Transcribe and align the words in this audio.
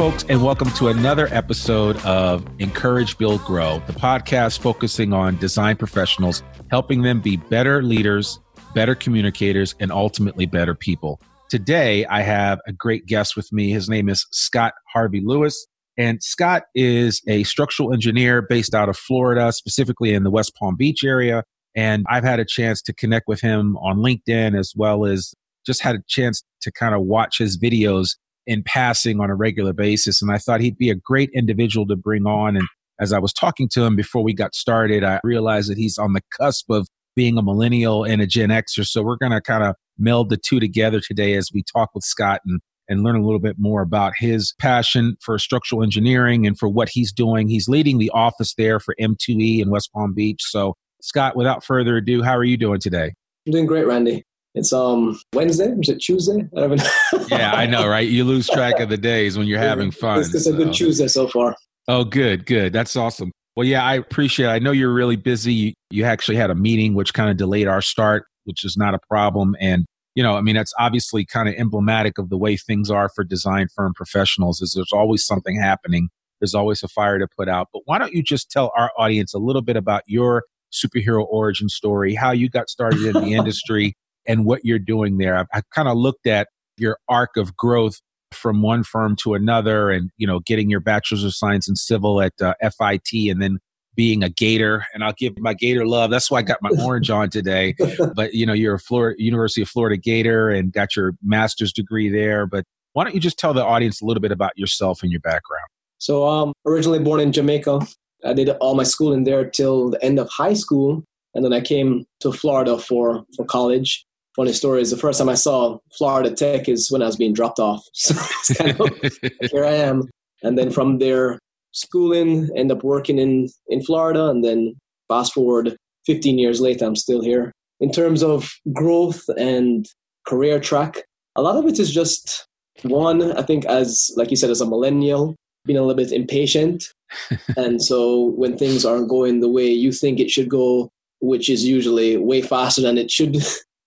Folks, 0.00 0.24
and 0.30 0.42
welcome 0.42 0.70
to 0.70 0.88
another 0.88 1.28
episode 1.30 2.02
of 2.06 2.46
Encourage, 2.58 3.18
Build, 3.18 3.44
Grow, 3.44 3.82
the 3.86 3.92
podcast 3.92 4.60
focusing 4.60 5.12
on 5.12 5.36
design 5.36 5.76
professionals, 5.76 6.42
helping 6.70 7.02
them 7.02 7.20
be 7.20 7.36
better 7.36 7.82
leaders, 7.82 8.40
better 8.74 8.94
communicators, 8.94 9.74
and 9.78 9.92
ultimately 9.92 10.46
better 10.46 10.74
people. 10.74 11.20
Today, 11.50 12.06
I 12.06 12.22
have 12.22 12.60
a 12.66 12.72
great 12.72 13.04
guest 13.04 13.36
with 13.36 13.52
me. 13.52 13.72
His 13.72 13.90
name 13.90 14.08
is 14.08 14.26
Scott 14.30 14.72
Harvey 14.90 15.20
Lewis. 15.22 15.66
And 15.98 16.22
Scott 16.22 16.62
is 16.74 17.20
a 17.28 17.42
structural 17.42 17.92
engineer 17.92 18.40
based 18.40 18.74
out 18.74 18.88
of 18.88 18.96
Florida, 18.96 19.52
specifically 19.52 20.14
in 20.14 20.22
the 20.22 20.30
West 20.30 20.54
Palm 20.58 20.76
Beach 20.76 21.04
area. 21.04 21.44
And 21.76 22.06
I've 22.08 22.24
had 22.24 22.40
a 22.40 22.46
chance 22.46 22.80
to 22.84 22.94
connect 22.94 23.28
with 23.28 23.42
him 23.42 23.76
on 23.76 23.98
LinkedIn 23.98 24.58
as 24.58 24.72
well 24.74 25.04
as 25.04 25.34
just 25.66 25.82
had 25.82 25.94
a 25.94 26.02
chance 26.08 26.42
to 26.62 26.72
kind 26.72 26.94
of 26.94 27.02
watch 27.02 27.36
his 27.36 27.58
videos 27.58 28.16
in 28.46 28.62
passing 28.62 29.20
on 29.20 29.30
a 29.30 29.34
regular 29.34 29.72
basis. 29.72 30.22
And 30.22 30.30
I 30.30 30.38
thought 30.38 30.60
he'd 30.60 30.78
be 30.78 30.90
a 30.90 30.94
great 30.94 31.30
individual 31.34 31.86
to 31.86 31.96
bring 31.96 32.26
on. 32.26 32.56
And 32.56 32.66
as 33.00 33.12
I 33.12 33.18
was 33.18 33.32
talking 33.32 33.68
to 33.72 33.84
him 33.84 33.96
before 33.96 34.22
we 34.22 34.34
got 34.34 34.54
started, 34.54 35.04
I 35.04 35.20
realized 35.24 35.70
that 35.70 35.78
he's 35.78 35.98
on 35.98 36.12
the 36.12 36.22
cusp 36.38 36.70
of 36.70 36.86
being 37.16 37.38
a 37.38 37.42
millennial 37.42 38.04
and 38.04 38.22
a 38.22 38.26
Gen 38.26 38.50
Xer. 38.50 38.86
So 38.86 39.02
we're 39.02 39.16
going 39.16 39.32
to 39.32 39.40
kind 39.40 39.64
of 39.64 39.74
meld 39.98 40.30
the 40.30 40.36
two 40.36 40.60
together 40.60 41.00
today 41.00 41.34
as 41.34 41.50
we 41.52 41.62
talk 41.62 41.90
with 41.94 42.04
Scott 42.04 42.40
and, 42.46 42.60
and 42.88 43.02
learn 43.02 43.16
a 43.16 43.24
little 43.24 43.40
bit 43.40 43.56
more 43.58 43.82
about 43.82 44.12
his 44.16 44.54
passion 44.58 45.16
for 45.22 45.38
structural 45.38 45.82
engineering 45.82 46.46
and 46.46 46.58
for 46.58 46.68
what 46.68 46.88
he's 46.88 47.12
doing. 47.12 47.48
He's 47.48 47.68
leading 47.68 47.98
the 47.98 48.10
office 48.10 48.54
there 48.54 48.80
for 48.80 48.94
M2E 49.00 49.60
in 49.60 49.70
West 49.70 49.90
Palm 49.92 50.14
Beach. 50.14 50.40
So, 50.42 50.74
Scott, 51.02 51.36
without 51.36 51.64
further 51.64 51.96
ado, 51.96 52.22
how 52.22 52.36
are 52.36 52.44
you 52.44 52.56
doing 52.56 52.80
today? 52.80 53.12
I'm 53.46 53.52
doing 53.52 53.66
great, 53.66 53.86
Randy. 53.86 54.24
It's 54.54 54.72
um 54.72 55.18
Wednesday. 55.34 55.72
Is 55.80 55.88
it 55.88 55.98
Tuesday? 56.00 56.48
I 56.56 56.60
don't 56.60 56.76
know. 56.76 57.26
yeah, 57.28 57.52
I 57.52 57.66
know, 57.66 57.86
right? 57.86 58.08
You 58.08 58.24
lose 58.24 58.48
track 58.48 58.80
of 58.80 58.88
the 58.88 58.96
days 58.96 59.38
when 59.38 59.46
you're 59.46 59.60
having 59.60 59.90
fun. 59.90 60.20
It's, 60.20 60.34
it's 60.34 60.44
so. 60.44 60.54
a 60.54 60.56
good 60.56 60.72
Tuesday 60.72 61.06
so 61.08 61.28
far. 61.28 61.54
Oh, 61.88 62.04
good, 62.04 62.46
good. 62.46 62.72
That's 62.72 62.96
awesome. 62.96 63.32
Well, 63.56 63.66
yeah, 63.66 63.84
I 63.84 63.94
appreciate. 63.94 64.46
it. 64.46 64.50
I 64.50 64.58
know 64.58 64.70
you're 64.70 64.92
really 64.92 65.16
busy. 65.16 65.74
You 65.90 66.04
actually 66.04 66.36
had 66.36 66.50
a 66.50 66.54
meeting 66.54 66.94
which 66.94 67.14
kind 67.14 67.30
of 67.30 67.36
delayed 67.36 67.68
our 67.68 67.82
start, 67.82 68.24
which 68.44 68.64
is 68.64 68.76
not 68.76 68.94
a 68.94 68.98
problem. 69.08 69.56
And 69.60 69.86
you 70.16 70.22
know, 70.24 70.34
I 70.34 70.40
mean, 70.40 70.56
that's 70.56 70.72
obviously 70.78 71.24
kind 71.24 71.48
of 71.48 71.54
emblematic 71.54 72.18
of 72.18 72.28
the 72.28 72.36
way 72.36 72.56
things 72.56 72.90
are 72.90 73.08
for 73.14 73.22
design 73.22 73.68
firm 73.74 73.94
professionals. 73.94 74.60
Is 74.60 74.72
there's 74.74 74.92
always 74.92 75.24
something 75.24 75.60
happening. 75.60 76.08
There's 76.40 76.54
always 76.54 76.82
a 76.82 76.88
fire 76.88 77.18
to 77.18 77.28
put 77.36 77.48
out. 77.48 77.68
But 77.72 77.82
why 77.84 77.98
don't 77.98 78.12
you 78.12 78.22
just 78.22 78.50
tell 78.50 78.72
our 78.76 78.90
audience 78.98 79.32
a 79.32 79.38
little 79.38 79.62
bit 79.62 79.76
about 79.76 80.02
your 80.06 80.42
superhero 80.72 81.24
origin 81.28 81.68
story, 81.68 82.14
how 82.14 82.32
you 82.32 82.48
got 82.48 82.68
started 82.68 83.02
in 83.02 83.12
the 83.12 83.34
industry, 83.34 83.94
and 84.30 84.44
what 84.44 84.64
you're 84.64 84.78
doing 84.78 85.18
there. 85.18 85.36
I, 85.36 85.44
I 85.58 85.62
kind 85.74 85.88
of 85.88 85.96
looked 85.96 86.26
at 86.28 86.48
your 86.76 86.98
arc 87.08 87.36
of 87.36 87.56
growth 87.56 88.00
from 88.30 88.62
one 88.62 88.84
firm 88.84 89.16
to 89.16 89.34
another 89.34 89.90
and, 89.90 90.10
you 90.16 90.26
know, 90.26 90.38
getting 90.38 90.70
your 90.70 90.78
bachelor's 90.78 91.24
of 91.24 91.34
science 91.34 91.68
in 91.68 91.74
civil 91.74 92.22
at 92.22 92.32
uh, 92.40 92.54
FIT 92.62 93.28
and 93.28 93.42
then 93.42 93.58
being 93.96 94.22
a 94.22 94.28
Gator. 94.28 94.86
And 94.94 95.02
I'll 95.02 95.14
give 95.18 95.36
my 95.40 95.52
Gator 95.52 95.84
love. 95.84 96.12
That's 96.12 96.30
why 96.30 96.38
I 96.38 96.42
got 96.42 96.58
my 96.62 96.70
orange 96.84 97.10
on 97.10 97.28
today. 97.28 97.74
But, 98.14 98.34
you 98.34 98.46
know, 98.46 98.52
you're 98.52 98.74
a 98.74 98.78
Florida, 98.78 99.20
University 99.20 99.62
of 99.62 99.68
Florida 99.68 99.96
Gator 99.96 100.48
and 100.48 100.72
got 100.72 100.94
your 100.94 101.14
master's 101.24 101.72
degree 101.72 102.08
there. 102.08 102.46
But 102.46 102.64
why 102.92 103.02
don't 103.02 103.14
you 103.14 103.20
just 103.20 103.38
tell 103.38 103.52
the 103.52 103.64
audience 103.64 104.00
a 104.00 104.04
little 104.04 104.20
bit 104.20 104.32
about 104.32 104.56
yourself 104.56 105.02
and 105.02 105.10
your 105.10 105.20
background? 105.20 105.66
So, 105.98 106.26
um, 106.26 106.52
originally 106.64 107.00
born 107.00 107.18
in 107.18 107.32
Jamaica. 107.32 107.80
I 108.24 108.32
did 108.32 108.48
all 108.60 108.76
my 108.76 108.84
schooling 108.84 109.24
there 109.24 109.50
till 109.50 109.90
the 109.90 110.04
end 110.04 110.20
of 110.20 110.28
high 110.28 110.54
school. 110.54 111.02
And 111.34 111.44
then 111.44 111.52
I 111.52 111.60
came 111.60 112.04
to 112.20 112.32
Florida 112.32 112.78
for, 112.78 113.24
for 113.36 113.44
college 113.44 114.06
funny 114.36 114.52
story 114.52 114.80
is 114.80 114.90
the 114.90 114.96
first 114.96 115.18
time 115.18 115.28
I 115.28 115.34
saw 115.34 115.78
Florida 115.96 116.30
Tech 116.30 116.68
is 116.68 116.90
when 116.90 117.02
I 117.02 117.06
was 117.06 117.16
being 117.16 117.32
dropped 117.32 117.58
off. 117.58 117.84
So 117.94 118.14
it's 118.16 118.56
kind 118.56 118.80
of 118.80 119.50
here 119.50 119.64
I 119.64 119.74
am. 119.74 120.08
And 120.42 120.56
then 120.56 120.70
from 120.70 120.98
there, 120.98 121.38
schooling, 121.72 122.48
end 122.56 122.72
up 122.72 122.82
working 122.82 123.18
in, 123.18 123.48
in 123.68 123.82
Florida. 123.82 124.28
And 124.28 124.44
then 124.44 124.74
fast 125.08 125.34
forward 125.34 125.76
15 126.06 126.38
years 126.38 126.60
later, 126.60 126.86
I'm 126.86 126.96
still 126.96 127.22
here. 127.22 127.52
In 127.80 127.90
terms 127.90 128.22
of 128.22 128.50
growth 128.72 129.28
and 129.36 129.86
career 130.26 130.60
track, 130.60 131.02
a 131.36 131.42
lot 131.42 131.56
of 131.56 131.66
it 131.66 131.78
is 131.78 131.92
just 131.92 132.46
one, 132.82 133.32
I 133.36 133.42
think, 133.42 133.64
as 133.66 134.10
like 134.16 134.30
you 134.30 134.36
said, 134.36 134.50
as 134.50 134.60
a 134.60 134.66
millennial, 134.66 135.36
being 135.64 135.78
a 135.78 135.82
little 135.82 135.96
bit 135.96 136.12
impatient. 136.12 136.84
and 137.56 137.82
so 137.82 138.26
when 138.36 138.56
things 138.56 138.84
aren't 138.84 139.08
going 139.08 139.40
the 139.40 139.48
way 139.48 139.66
you 139.66 139.92
think 139.92 140.20
it 140.20 140.30
should 140.30 140.48
go, 140.48 140.90
which 141.20 141.50
is 141.50 141.64
usually 141.64 142.16
way 142.16 142.40
faster 142.40 142.80
than 142.80 142.96
it 142.96 143.10
should 143.10 143.36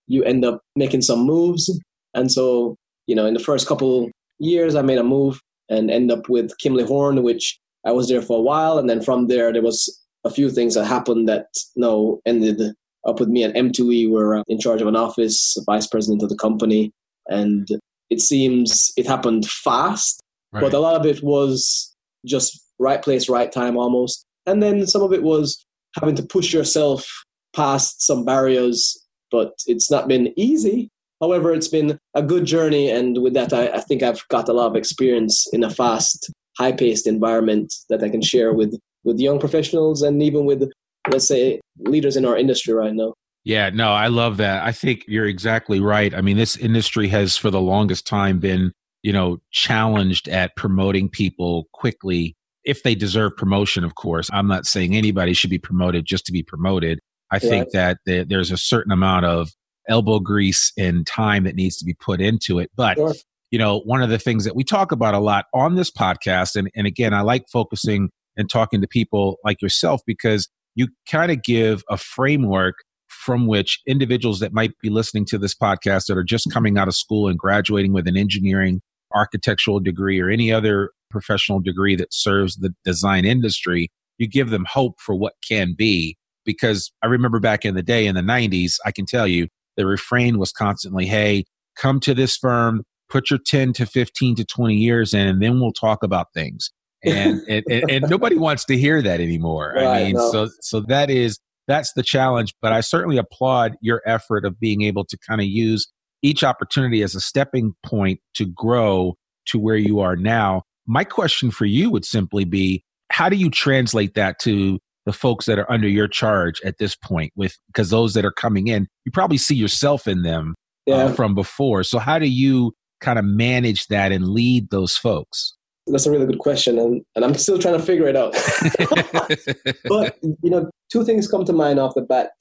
you 0.08 0.24
end 0.24 0.46
up 0.46 0.62
making 0.76 1.02
some 1.02 1.26
moves. 1.26 1.70
And 2.14 2.32
so, 2.32 2.76
you 3.08 3.16
know, 3.16 3.26
in 3.26 3.34
the 3.34 3.40
first 3.40 3.68
couple 3.68 4.12
years, 4.40 4.76
I 4.76 4.82
made 4.82 4.98
a 4.98 5.04
move 5.04 5.40
and 5.70 5.90
end 5.90 6.12
up 6.12 6.30
with 6.30 6.52
Kimley 6.64 6.86
Horn, 6.86 7.24
which 7.24 7.60
I 7.86 7.92
was 7.92 8.10
there 8.10 8.22
for 8.22 8.38
a 8.38 8.42
while. 8.42 8.78
And 8.78 8.90
then 8.90 9.02
from 9.02 9.28
there, 9.28 9.52
there 9.52 9.62
was 9.62 10.00
a 10.24 10.30
few 10.30 10.50
things 10.50 10.76
that 10.76 10.86
happened 10.86 11.28
that 11.28 11.48
you 11.76 11.82
know, 11.82 12.22
ended 12.26 12.62
up 13.06 13.20
with 13.20 13.30
me 13.30 13.44
at 13.44 13.56
M2E. 13.56 14.10
We're 14.10 14.44
in 14.48 14.60
charge 14.60 14.82
of 14.82 14.88
an 14.88 14.96
office, 14.96 15.58
vice 15.66 15.88
president 15.88 16.24
of 16.24 16.30
the 16.30 16.38
company. 16.38 16.92
And 17.28 17.68
it 18.10 18.22
seems 18.22 18.92
it 18.98 19.08
happened 19.08 19.48
fast, 19.48 20.22
right. 20.52 20.62
but 20.62 20.74
a 20.74 20.80
lot 20.80 20.96
of 20.96 21.06
it 21.06 21.24
was 21.24 21.94
just 22.26 22.64
right 22.80 23.02
place, 23.02 23.30
right 23.30 23.52
time 23.52 23.78
almost. 23.78 24.26
And 24.46 24.62
then 24.62 24.86
some 24.88 25.02
of 25.02 25.14
it 25.14 25.24
was 25.24 25.66
having 26.00 26.16
to 26.16 26.24
push 26.24 26.54
yourself 26.54 27.08
past 27.56 28.02
some 28.02 28.26
barriers 28.26 29.03
but 29.34 29.52
it's 29.66 29.92
not 29.92 30.08
been 30.08 30.32
easy. 30.38 30.90
However, 31.20 31.54
it's 31.54 31.68
been 31.68 31.98
a 32.14 32.22
good 32.22 32.46
journey, 32.46 32.90
and 32.90 33.22
with 33.22 33.34
that, 33.34 33.52
I, 33.52 33.68
I 33.70 33.82
think 33.82 34.04
I've 34.04 34.26
got 34.28 34.48
a 34.48 34.54
lot 34.54 34.68
of 34.68 34.76
experience 34.76 35.48
in 35.52 35.64
a 35.64 35.70
fast, 35.70 36.32
high-paced 36.58 37.08
environment 37.08 37.74
that 37.90 38.04
I 38.04 38.10
can 38.10 38.22
share 38.22 38.54
with 38.54 38.78
with 39.04 39.20
young 39.20 39.40
professionals 39.40 40.02
and 40.02 40.24
even 40.24 40.46
with, 40.46 40.72
let's 41.10 41.28
say, 41.28 41.60
leaders 41.80 42.16
in 42.16 42.26
our 42.26 42.38
industry 42.38 42.74
right 42.74 42.94
now. 42.94 43.14
Yeah, 43.44 43.70
no, 43.70 43.92
I 43.92 44.08
love 44.08 44.38
that. 44.38 44.64
I 44.64 44.72
think 44.72 45.04
you're 45.08 45.28
exactly 45.28 45.82
right. 45.82 46.14
I 46.14 46.22
mean, 46.22 46.38
this 46.38 46.56
industry 46.56 47.10
has 47.10 47.36
for 47.36 47.52
the 47.52 47.60
longest 47.60 48.08
time 48.08 48.40
been, 48.40 48.72
you 49.02 49.12
know, 49.12 49.42
challenged 49.52 50.30
at 50.30 50.56
promoting 50.56 51.10
people 51.10 51.68
quickly 51.74 52.36
if 52.64 52.84
they 52.84 52.96
deserve 52.96 53.36
promotion, 53.36 53.84
of 53.84 53.96
course. 53.96 54.30
I'm 54.32 54.48
not 54.48 54.66
saying 54.66 54.96
anybody 54.96 55.34
should 55.34 55.50
be 55.50 55.60
promoted 55.60 56.06
just 56.06 56.26
to 56.28 56.32
be 56.32 56.44
promoted. 56.44 57.00
I 57.34 57.40
think 57.40 57.72
that 57.72 57.98
there's 58.06 58.52
a 58.52 58.58
certain 58.58 58.92
amount 58.92 59.26
of 59.26 59.50
elbow 59.90 60.20
grease 60.20 60.72
and 60.78 61.06
time 61.06 61.44
that 61.46 61.56
needs 61.56 61.78
to 61.78 61.86
be 61.86 61.96
put 61.96 62.22
into 62.22 62.60
it. 62.60 62.70
But, 62.76 62.98
sure. 62.98 63.16
you 63.52 63.58
know, 63.58 63.80
one 63.80 64.04
of 64.04 64.10
the 64.10 64.20
things 64.20 64.46
that 64.46 64.56
we 64.56 64.64
talk 64.64 64.92
about 64.92 65.16
a 65.16 65.20
lot 65.20 65.46
on 65.54 65.76
this 65.76 65.90
podcast, 65.90 66.56
and, 66.56 66.70
and 66.76 66.86
again, 66.86 67.14
I 67.14 67.22
like 67.22 67.46
focusing 67.52 68.12
and 68.38 68.50
talking 68.50 68.82
to 68.82 68.88
people 68.88 69.38
like 69.44 69.62
yourself 69.62 70.02
because 70.06 70.48
you 70.76 70.88
kind 71.10 71.32
of 71.32 71.44
give 71.44 71.84
a 71.90 71.98
framework 71.98 72.76
from 73.08 73.48
which 73.48 73.80
individuals 73.88 74.40
that 74.40 74.54
might 74.54 74.72
be 74.82 74.90
listening 74.90 75.26
to 75.26 75.38
this 75.38 75.56
podcast 75.56 76.08
that 76.08 76.18
are 76.18 76.24
just 76.24 76.52
coming 76.52 76.78
out 76.78 76.88
of 76.88 76.96
school 76.96 77.28
and 77.28 77.40
graduating 77.40 77.94
with 77.94 78.08
an 78.08 78.18
engineering, 78.18 78.82
architectural 79.14 79.80
degree, 79.80 80.20
or 80.20 80.30
any 80.30 80.52
other 80.52 80.92
professional 81.10 81.60
degree 81.60 81.96
that 81.96 82.14
serves 82.14 82.58
the 82.58 82.74
design 82.86 83.26
industry, 83.26 83.90
you 84.18 84.28
give 84.28 84.50
them 84.50 84.66
hope 84.70 85.00
for 85.00 85.16
what 85.16 85.34
can 85.48 85.74
be 85.78 86.18
because 86.46 86.92
I 87.02 87.08
remember 87.08 87.40
back 87.40 87.66
in 87.66 87.76
the 87.76 87.84
day 87.84 88.06
in 88.06 88.16
the 88.16 88.22
90s, 88.22 88.76
I 88.86 88.92
can 88.92 89.06
tell 89.06 89.28
you 89.28 89.48
the 89.78 89.86
refrain 89.86 90.38
was 90.38 90.52
constantly, 90.52 91.06
hey, 91.06 91.46
come 91.76 92.00
to 92.02 92.14
this 92.14 92.38
firm, 92.38 92.84
put 93.10 93.30
your 93.30 93.40
10 93.46 93.74
to 93.74 93.86
15 93.86 94.36
to 94.36 94.46
20 94.46 94.76
years 94.76 95.14
in, 95.14 95.28
and 95.28 95.42
then 95.42 95.60
we'll 95.60 95.72
talk 95.72 96.04
about 96.04 96.28
things. 96.34 96.72
And, 97.04 97.42
and, 97.50 97.64
and, 97.70 97.92
and, 97.92 98.10
nobody 98.10 98.38
wants 98.38 98.66
to 98.66 98.78
hear 98.78 99.02
that 99.02 99.20
anymore. 99.20 99.74
Right, 99.76 99.86
I 99.86 100.04
mean, 100.06 100.14
no. 100.14 100.32
so, 100.32 100.50
so 100.62 100.82
that 100.82 101.10
is, 101.10 101.40
that's 101.68 101.94
the 101.94 102.04
challenge. 102.04 102.54
But 102.62 102.74
I 102.74 102.82
certainly 102.82 103.18
applaud 103.18 103.76
your 103.82 104.02
effort 104.06 104.46
of 104.46 104.60
being 104.60 104.84
able 104.84 105.06
to 105.06 105.18
kind 105.28 105.42
of 105.42 105.48
use 105.48 105.88
each 106.22 106.44
opportunity 106.44 107.04
as 107.04 107.16
a 107.16 107.20
stepping 107.20 107.74
point 107.86 108.20
to 108.36 108.46
grow 108.46 109.16
to 109.48 109.60
where 109.60 109.76
you 109.76 110.00
are 110.00 110.16
now. 110.16 110.64
My 110.88 111.04
question 111.04 111.52
for 111.52 111.66
you 111.66 111.90
would 111.90 112.06
simply 112.06 112.46
be, 112.46 112.84
how 113.12 113.30
do 113.30 113.36
you 113.36 113.50
translate 113.50 114.16
that 114.16 114.40
to 114.40 114.80
the 115.06 115.14
folks 115.14 115.46
that 115.46 115.60
are 115.60 115.70
under 115.72 115.88
your 115.88 116.08
charge 116.08 116.62
at 116.64 116.78
this 116.78 116.96
point 116.96 117.32
with 117.36 117.58
because 117.68 117.90
those 117.90 118.14
that 118.14 118.26
are 118.26 118.32
coming 118.32 118.68
in 118.68 118.88
you 119.06 119.12
probably 119.12 119.38
see 119.38 119.56
yourself 119.56 120.08
in 120.08 120.24
them 120.24 120.56
uh, 120.90 120.96
yeah. 120.96 121.04
uh, 121.06 121.14
from 121.14 121.36
before. 121.36 121.84
So 121.84 122.00
how 122.00 122.20
do 122.20 122.28
you 122.28 122.74
kind 123.02 123.20
of 123.20 123.26
manage 123.26 123.88
that 123.88 124.12
and 124.12 124.28
lead 124.28 124.70
those 124.70 124.96
folks? 124.96 125.56
That's 125.88 126.06
a 126.06 126.12
really 126.12 126.26
good 126.26 126.40
question 126.40 126.80
and, 126.80 127.02
and 127.16 127.26
i'm 127.26 127.34
still 127.36 127.60
trying 127.60 127.78
to 127.78 127.84
figure 127.84 128.08
it 128.08 128.16
out. 128.16 128.34
But 129.90 130.18
you 130.22 130.50
know 130.50 130.70
two 130.92 131.04
things 131.04 131.28
come 131.28 131.46
to 131.46 131.54
mind 131.54 131.80
off 131.80 131.96
the 131.96 132.02
bat 132.02 132.32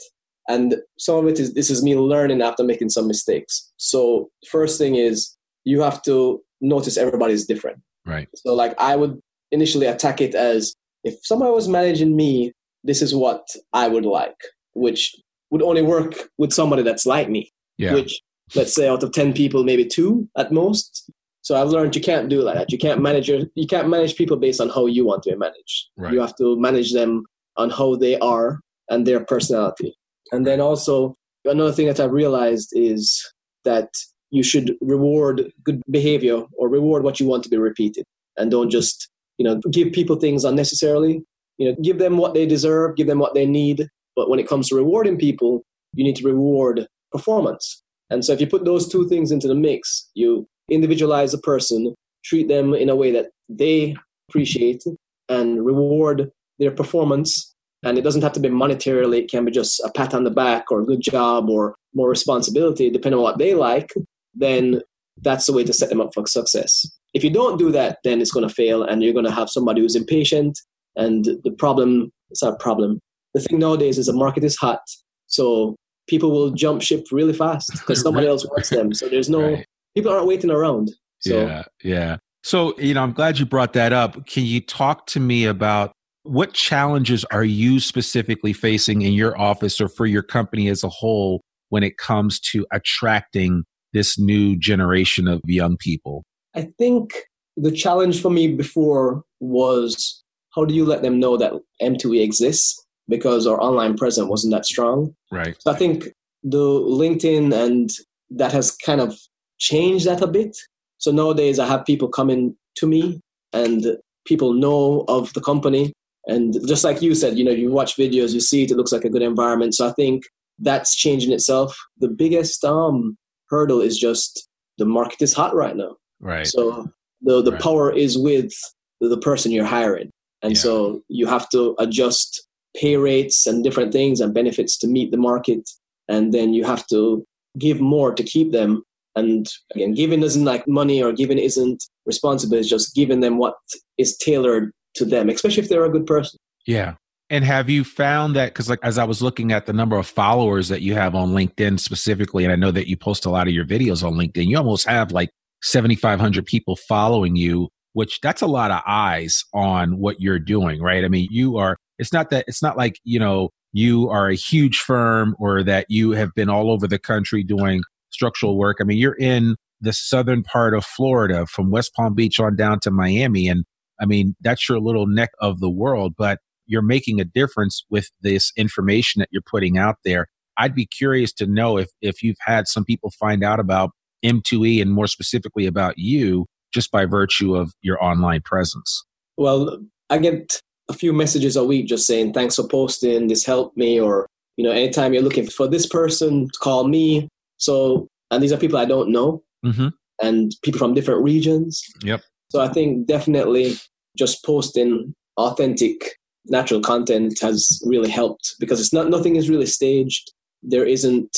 and 0.49 0.77
some 0.99 1.17
of 1.17 1.27
it 1.27 1.41
is 1.41 1.55
this 1.55 1.71
is 1.71 1.83
me 1.83 1.97
learning 1.97 2.43
after 2.43 2.65
making 2.65 2.91
some 2.91 3.07
mistakes. 3.07 3.73
So 3.77 4.29
first 4.49 4.79
thing 4.79 4.95
is 4.95 5.37
you 5.65 5.81
have 5.81 6.03
to 6.03 6.41
notice 6.61 6.97
everybody's 6.97 7.47
different. 7.47 7.81
Right. 8.07 8.29
So 8.35 8.55
like 8.55 8.75
i 8.79 8.95
would 8.97 9.21
initially 9.51 9.87
attack 9.87 10.21
it 10.21 10.35
as 10.35 10.75
if 11.05 11.15
somebody 11.25 11.53
was 11.53 11.69
managing 11.69 12.17
me, 12.17 12.53
this 12.85 13.03
is 13.03 13.15
what 13.15 13.47
I 13.73 13.89
would 13.89 14.05
like, 14.05 14.37
which 14.75 15.15
would 15.51 15.63
only 15.63 15.83
work 15.83 16.15
with 16.39 16.53
somebody 16.53 16.83
that's 16.83 17.07
like 17.07 17.29
me. 17.29 17.53
Yeah. 17.79 17.95
Which, 17.95 18.21
let's 18.55 18.75
say, 18.75 18.89
out 18.89 19.03
of 19.03 19.13
10 19.13 19.33
people, 19.33 19.65
maybe 19.65 19.85
two 19.85 20.29
at 20.37 20.53
most. 20.53 21.11
So 21.43 21.61
I've 21.61 21.69
learned 21.69 21.97
you 21.97 22.03
can't 22.03 22.29
do 22.29 22.43
like 22.43 22.55
that. 22.55 22.71
You 22.71 22.79
can't 22.79 23.03
manage 23.03 23.29
your, 23.29 23.43
you 23.55 23.67
can't 23.67 23.89
manage 23.89 24.17
people 24.17 24.37
based 24.37 24.61
on 24.61 24.69
how 24.69 24.87
you 24.87 25.05
want 25.05 25.25
to 25.25 25.31
be 25.31 25.37
managed. 25.37 25.89
Right. 25.97 26.13
You 26.13 26.21
have 26.21 26.37
to 26.37 26.59
manage 26.59 26.93
them 26.93 27.25
on 27.57 27.71
how 27.71 27.97
they 27.97 28.19
are 28.19 28.61
and 28.89 29.07
their 29.07 29.25
personality. 29.25 29.97
And 30.31 30.47
then 30.47 30.61
also 30.61 31.17
another 31.45 31.73
thing 31.73 31.89
that 31.89 32.01
I've 32.01 32.13
realized 32.13 32.71
is 32.73 33.23
that 33.65 33.89
you 34.31 34.43
should 34.43 34.77
reward 34.81 35.53
good 35.65 35.83
behavior 35.91 36.45
or 36.57 36.69
reward 36.69 37.03
what 37.03 37.21
you 37.21 37.27
want 37.27 37.43
to 37.45 37.51
be 37.51 37.59
repeated 37.59 38.05
and 38.37 38.51
don't 38.51 38.71
just 38.71 39.09
you 39.39 39.45
know 39.45 39.61
give 39.71 39.93
people 39.93 40.17
things 40.17 40.45
unnecessarily. 40.45 41.23
You 41.59 41.69
know 41.69 41.77
give 41.83 41.99
them 41.99 42.17
what 42.17 42.35
they 42.35 42.47
deserve 42.47 42.97
give 42.97 43.07
them 43.07 43.19
what 43.19 43.35
they 43.35 43.47
need. 43.47 43.89
But 44.15 44.29
when 44.29 44.39
it 44.39 44.49
comes 44.49 44.69
to 44.69 44.77
rewarding 44.77 45.19
people 45.19 45.63
you 45.95 46.05
need 46.05 46.17
to 46.17 46.27
reward 46.27 46.87
performance. 47.11 47.83
And 48.11 48.25
so 48.25 48.33
if 48.33 48.41
you 48.41 48.47
put 48.47 48.65
those 48.65 48.89
two 48.89 49.09
things 49.09 49.31
into 49.31 49.49
the 49.49 49.55
mix 49.55 50.11
you 50.15 50.47
individualize 50.71 51.35
a 51.35 51.39
person 51.39 51.95
treat 52.25 52.49
them 52.49 52.73
in 52.75 52.89
a 52.89 52.97
way 52.97 53.11
that 53.11 53.27
they 53.49 53.97
appreciate 54.29 54.85
and 55.29 55.65
reward 55.65 56.31
their 56.59 56.71
performance. 56.71 57.53
And 57.85 57.99
it 57.99 58.03
doesn't 58.03 58.23
have 58.23 58.33
to 58.35 58.41
be 58.41 58.49
monetarily 58.49 59.19
it 59.19 59.31
can 59.31 59.45
be 59.45 59.51
just 59.51 59.81
a 59.81 59.91
pat 59.91 60.15
on 60.15 60.25
the 60.25 60.31
back 60.31 60.71
or 60.71 60.81
a 60.81 60.87
good 60.87 61.01
job 61.01 61.51
or 61.51 61.75
more 61.95 62.09
responsibility 62.09 62.91
depending 62.91 63.19
on 63.19 63.25
what 63.25 63.39
they 63.39 63.55
like 63.55 63.93
then 64.35 64.81
that's 65.21 65.47
the 65.47 65.53
way 65.53 65.65
to 65.65 65.73
set 65.73 65.89
them 65.89 66.01
up 66.01 66.15
for 66.15 66.27
success. 66.27 66.87
If 67.15 67.23
you 67.23 67.31
don't 67.31 67.59
do 67.59 67.71
that, 67.73 67.99
then 68.05 68.21
it's 68.21 68.31
going 68.31 68.49
to 68.49 68.55
fail 68.55 68.83
and 68.83 69.03
you're 69.03 69.13
going 69.13 69.27
to 69.27 69.31
have 69.31 69.51
somebody 69.51 69.81
who's 69.81 69.97
impatient. 69.97 70.59
And 70.97 71.25
the 71.45 71.55
problem, 71.59 72.11
it's 72.31 72.43
not 72.43 72.55
a 72.55 72.57
problem. 72.57 73.01
The 73.35 73.41
thing 73.41 73.59
nowadays 73.59 73.99
is 73.99 74.07
the 74.07 74.13
market 74.13 74.45
is 74.45 74.57
hot. 74.57 74.81
So 75.27 75.77
people 76.09 76.31
will 76.31 76.51
jump 76.51 76.83
ship 76.83 77.07
really 77.11 77.33
fast 77.33 77.73
because 77.73 78.03
somebody 78.03 78.27
else 78.27 78.47
wants 78.47 78.71
them. 78.71 78.93
So 78.95 79.09
there's 79.09 79.31
no, 79.31 79.43
right. 79.43 79.67
people 79.95 80.13
aren't 80.13 80.27
waiting 80.27 80.51
around. 80.51 80.91
So. 81.21 81.47
Yeah, 81.47 81.63
yeah. 81.83 82.17
So, 82.45 82.77
you 82.79 82.95
know, 82.95 83.03
I'm 83.03 83.13
glad 83.13 83.39
you 83.39 83.47
brought 83.47 83.73
that 83.75 83.93
up. 83.93 84.27
Can 84.27 84.45
you 84.45 84.61
talk 84.61 85.07
to 85.09 85.21
me 85.21 85.45
about 85.45 85.93
what 86.25 86.53
challenges 86.53 87.25
are 87.27 87.45
you 87.45 87.81
specifically 87.81 88.53
facing 88.53 89.03
in 89.03 89.13
your 89.13 89.39
office 89.41 89.81
or 89.81 89.89
for 89.89 90.07
your 90.07 90.23
company 90.23 90.69
as 90.69 90.83
a 90.83 90.89
whole 90.89 91.43
when 91.69 91.83
it 91.83 91.99
comes 91.99 92.41
to 92.41 92.67
attracting 92.73 93.65
this 93.93 94.19
new 94.19 94.57
generation 94.57 95.29
of 95.29 95.41
young 95.47 95.77
people? 95.77 96.25
I 96.55 96.69
think 96.79 97.15
the 97.57 97.71
challenge 97.71 98.21
for 98.21 98.31
me 98.31 98.55
before 98.55 99.23
was 99.41 100.23
how 100.55 100.65
do 100.65 100.75
you 100.75 100.85
let 100.85 101.03
them 101.03 101.19
know 101.19 101.37
that 101.37 101.53
M2E 101.81 102.23
exists 102.23 102.85
because 103.09 103.47
our 103.47 103.61
online 103.61 103.97
presence 103.97 104.29
wasn't 104.29 104.53
that 104.53 104.67
strong. 104.67 105.15
Right. 105.31 105.57
So 105.61 105.73
I 105.73 105.77
think 105.77 106.09
the 106.43 106.59
LinkedIn 106.59 107.53
and 107.55 107.91
that 108.31 108.53
has 108.53 108.77
kind 108.77 109.01
of 109.01 109.19
changed 109.59 110.07
that 110.07 110.23
a 110.23 110.27
bit. 110.27 110.57
So 110.99 111.11
nowadays 111.11 111.59
I 111.59 111.67
have 111.67 111.85
people 111.85 112.09
coming 112.09 112.57
to 112.77 112.87
me 112.87 113.21
and 113.53 113.97
people 114.27 114.53
know 114.53 115.05
of 115.09 115.33
the 115.35 115.41
company. 115.41 115.93
And 116.27 116.57
just 116.67 116.85
like 116.85 117.03
you 117.03 117.15
said, 117.15 117.37
you 117.37 117.45
know, 117.45 117.51
you 117.51 117.71
watch 117.71 117.97
videos, 117.97 118.33
you 118.33 118.41
see 118.41 118.63
it, 118.63 118.71
it 118.71 118.77
looks 118.77 118.93
like 118.93 119.05
a 119.05 119.11
good 119.11 119.23
environment. 119.23 119.75
So 119.75 119.89
I 119.89 119.93
think 119.93 120.23
that's 120.59 120.95
changing 120.95 121.33
itself. 121.33 121.77
The 121.99 122.09
biggest 122.09 122.65
um, 122.65 123.17
hurdle 123.49 123.81
is 123.81 123.99
just 123.99 124.49
the 124.79 124.85
market 124.85 125.21
is 125.21 125.35
hot 125.35 125.55
right 125.55 125.77
now. 125.77 125.97
Right. 126.23 126.47
So 126.47 126.91
the 127.21 127.43
the 127.43 127.53
right. 127.53 127.61
power 127.61 127.93
is 127.93 128.17
with 128.17 128.53
the 129.01 129.19
person 129.19 129.53
you're 129.53 129.65
hiring, 129.65 130.11
and 130.43 130.53
yeah. 130.53 130.59
so 130.59 131.03
you 131.09 131.27
have 131.27 131.49
to 131.51 131.75
adjust 131.79 132.47
pay 132.77 132.97
rates 132.97 133.47
and 133.47 133.63
different 133.63 133.93
things 133.93 134.21
and 134.21 134.33
benefits 134.33 134.79
to 134.79 134.87
meet 134.87 135.11
the 135.11 135.19
market, 135.19 135.69
and 136.09 136.33
then 136.33 136.55
you 136.55 136.65
have 136.65 136.87
to 136.87 137.25
give 137.59 137.81
more 137.81 138.15
to 138.15 138.23
keep 138.23 138.53
them. 138.53 138.83
And 139.15 139.47
again, 139.75 139.93
giving 139.93 140.23
isn't 140.23 140.45
like 140.45 140.67
money 140.67 141.03
or 141.03 141.13
giving 141.13 141.39
isn't 141.39 141.85
responsible. 142.07 142.57
It's 142.57 142.69
just 142.69 142.95
giving 142.95 143.21
them 143.21 143.37
what 143.37 143.57
is 143.99 144.17
tailored 144.17 144.73
to 144.95 145.05
them, 145.05 145.29
especially 145.29 145.63
if 145.63 145.69
they're 145.69 145.85
a 145.85 145.91
good 145.91 146.07
person. 146.07 146.39
Yeah. 146.67 146.95
And 147.29 147.45
have 147.45 147.71
you 147.71 147.83
found 147.83 148.37
that 148.37 148.53
because 148.53 148.69
like 148.69 148.79
as 148.83 148.99
I 148.99 149.05
was 149.05 149.23
looking 149.23 149.53
at 149.53 149.67
the 149.67 149.73
number 149.73 149.97
of 149.97 150.07
followers 150.07 150.69
that 150.69 150.83
you 150.83 150.95
have 150.95 151.15
on 151.15 151.33
LinkedIn 151.33 151.81
specifically, 151.81 152.45
and 152.45 152.53
I 152.53 152.57
know 152.57 152.71
that 152.71 152.89
you 152.89 152.97
post 152.97 153.25
a 153.25 153.31
lot 153.31 153.49
of 153.49 153.55
your 153.55 153.65
videos 153.65 154.05
on 154.05 154.15
LinkedIn, 154.15 154.47
you 154.47 154.57
almost 154.57 154.87
have 154.87 155.13
like 155.13 155.31
7,500 155.63 156.45
people 156.47 156.77
following 156.77 157.37
you, 157.37 157.69
which 157.93 158.21
that's 158.21 158.43
a 158.43 158.47
lot 158.47 158.71
of 158.71 158.83
eyes 158.87 159.45
on 159.55 159.99
what 159.99 160.21
you're 160.21 160.39
doing, 160.39 160.81
right? 160.81 161.05
I 161.05 161.09
mean, 161.09 161.29
you 161.31 161.57
are, 161.59 161.77
it's 161.99 162.13
not 162.13 162.31
that, 162.31 162.45
it's 162.49 162.63
not 162.63 162.77
like, 162.77 162.99
you 163.05 163.19
know, 163.19 163.51
you 163.73 164.09
are 164.09 164.29
a 164.29 164.35
huge 164.35 164.79
firm 164.81 165.35
or 165.39 165.63
that 165.63 165.87
you 165.89 166.13
have 166.13 166.35
been 166.35 166.51
all 166.51 166.71
over 166.71 166.87
the 166.87 166.99
country 166.99 167.43
doing 167.43 167.83
structural 168.11 168.59
work. 168.59 168.79
I 168.81 168.85
mean, 168.85 168.99
you're 168.99 169.17
in 169.19 169.57
the 169.81 169.93
southern 169.93 170.43
part 170.43 170.75
of 170.75 170.85
Florida 170.85 171.47
from 171.47 171.71
West 171.71 171.93
Palm 171.95 172.15
Beach 172.15 172.39
on 172.39 172.57
down 172.57 172.81
to 172.81 172.91
Miami. 172.91 173.49
And 173.49 173.65
I 174.01 174.07
mean, 174.07 174.35
that's 174.41 174.69
your 174.69 174.79
little 174.79 175.07
neck 175.07 175.31
of 175.41 175.61
the 175.61 175.71
world. 175.71 176.15
But 176.17 176.39
you're 176.67 176.83
making 176.83 177.21
a 177.21 177.25
difference 177.25 177.85
with 177.91 178.11
this 178.21 178.53
information 178.57 179.21
that 179.21 179.29
you're 179.33 179.43
putting 179.43 179.79
out 179.79 179.97
there. 180.05 180.29
I'd 180.59 180.75
be 180.75 180.87
curious 180.87 181.33
to 181.35 181.47
know 181.47 181.79
if 181.79 181.89
if 182.01 182.23
you've 182.23 182.37
had 182.41 182.69
some 182.69 182.85
people 182.85 183.11
find 183.19 183.43
out 183.43 183.59
about 183.59 183.91
M2E 184.25 184.81
and 184.81 184.93
more 184.93 185.07
specifically 185.07 185.67
about 185.67 185.99
you 185.99 186.47
just 186.73 186.91
by 186.91 187.05
virtue 187.05 187.55
of 187.55 187.73
your 187.83 188.03
online 188.03 188.41
presence. 188.45 189.05
Well, 189.37 189.79
I 190.11 190.19
get 190.19 190.61
a 190.89 190.93
few 190.93 191.13
messages 191.13 191.57
a 191.57 191.65
week 191.65 191.87
just 191.87 192.07
saying 192.07 192.33
thanks 192.33 192.57
for 192.57 192.67
posting, 192.67 193.29
this 193.29 193.45
helped 193.45 193.77
me 193.77 194.01
or 194.01 194.27
you 194.57 194.65
know, 194.65 194.71
anytime 194.71 195.15
you're 195.15 195.23
looking 195.23 195.47
for 195.47 195.67
this 195.67 195.87
person, 195.87 196.49
call 196.61 196.87
me. 196.87 197.29
So, 197.57 198.09
and 198.31 198.43
these 198.43 198.53
are 198.53 198.59
people 198.59 198.79
I 198.79 198.85
don't 198.85 199.11
know, 199.11 199.43
mm-hmm. 199.65 199.89
and 200.21 200.53
people 200.63 200.79
from 200.79 200.95
different 200.95 201.23
regions. 201.23 201.83
Yep. 202.03 202.23
So 202.51 202.61
I 202.61 202.69
think 202.69 203.07
definitely 203.07 203.77
just 204.17 204.45
posting 204.45 205.15
authentic 205.39 206.17
natural 206.47 206.81
content 206.81 207.39
has 207.41 207.81
really 207.87 208.11
helped 208.11 208.55
because 208.61 208.81
it's 208.81 208.93
not 208.93 209.09
nothing 209.09 209.37
is 209.37 209.49
really 209.49 209.67
staged. 209.67 210.33
There 210.63 210.85
isn't 210.85 211.37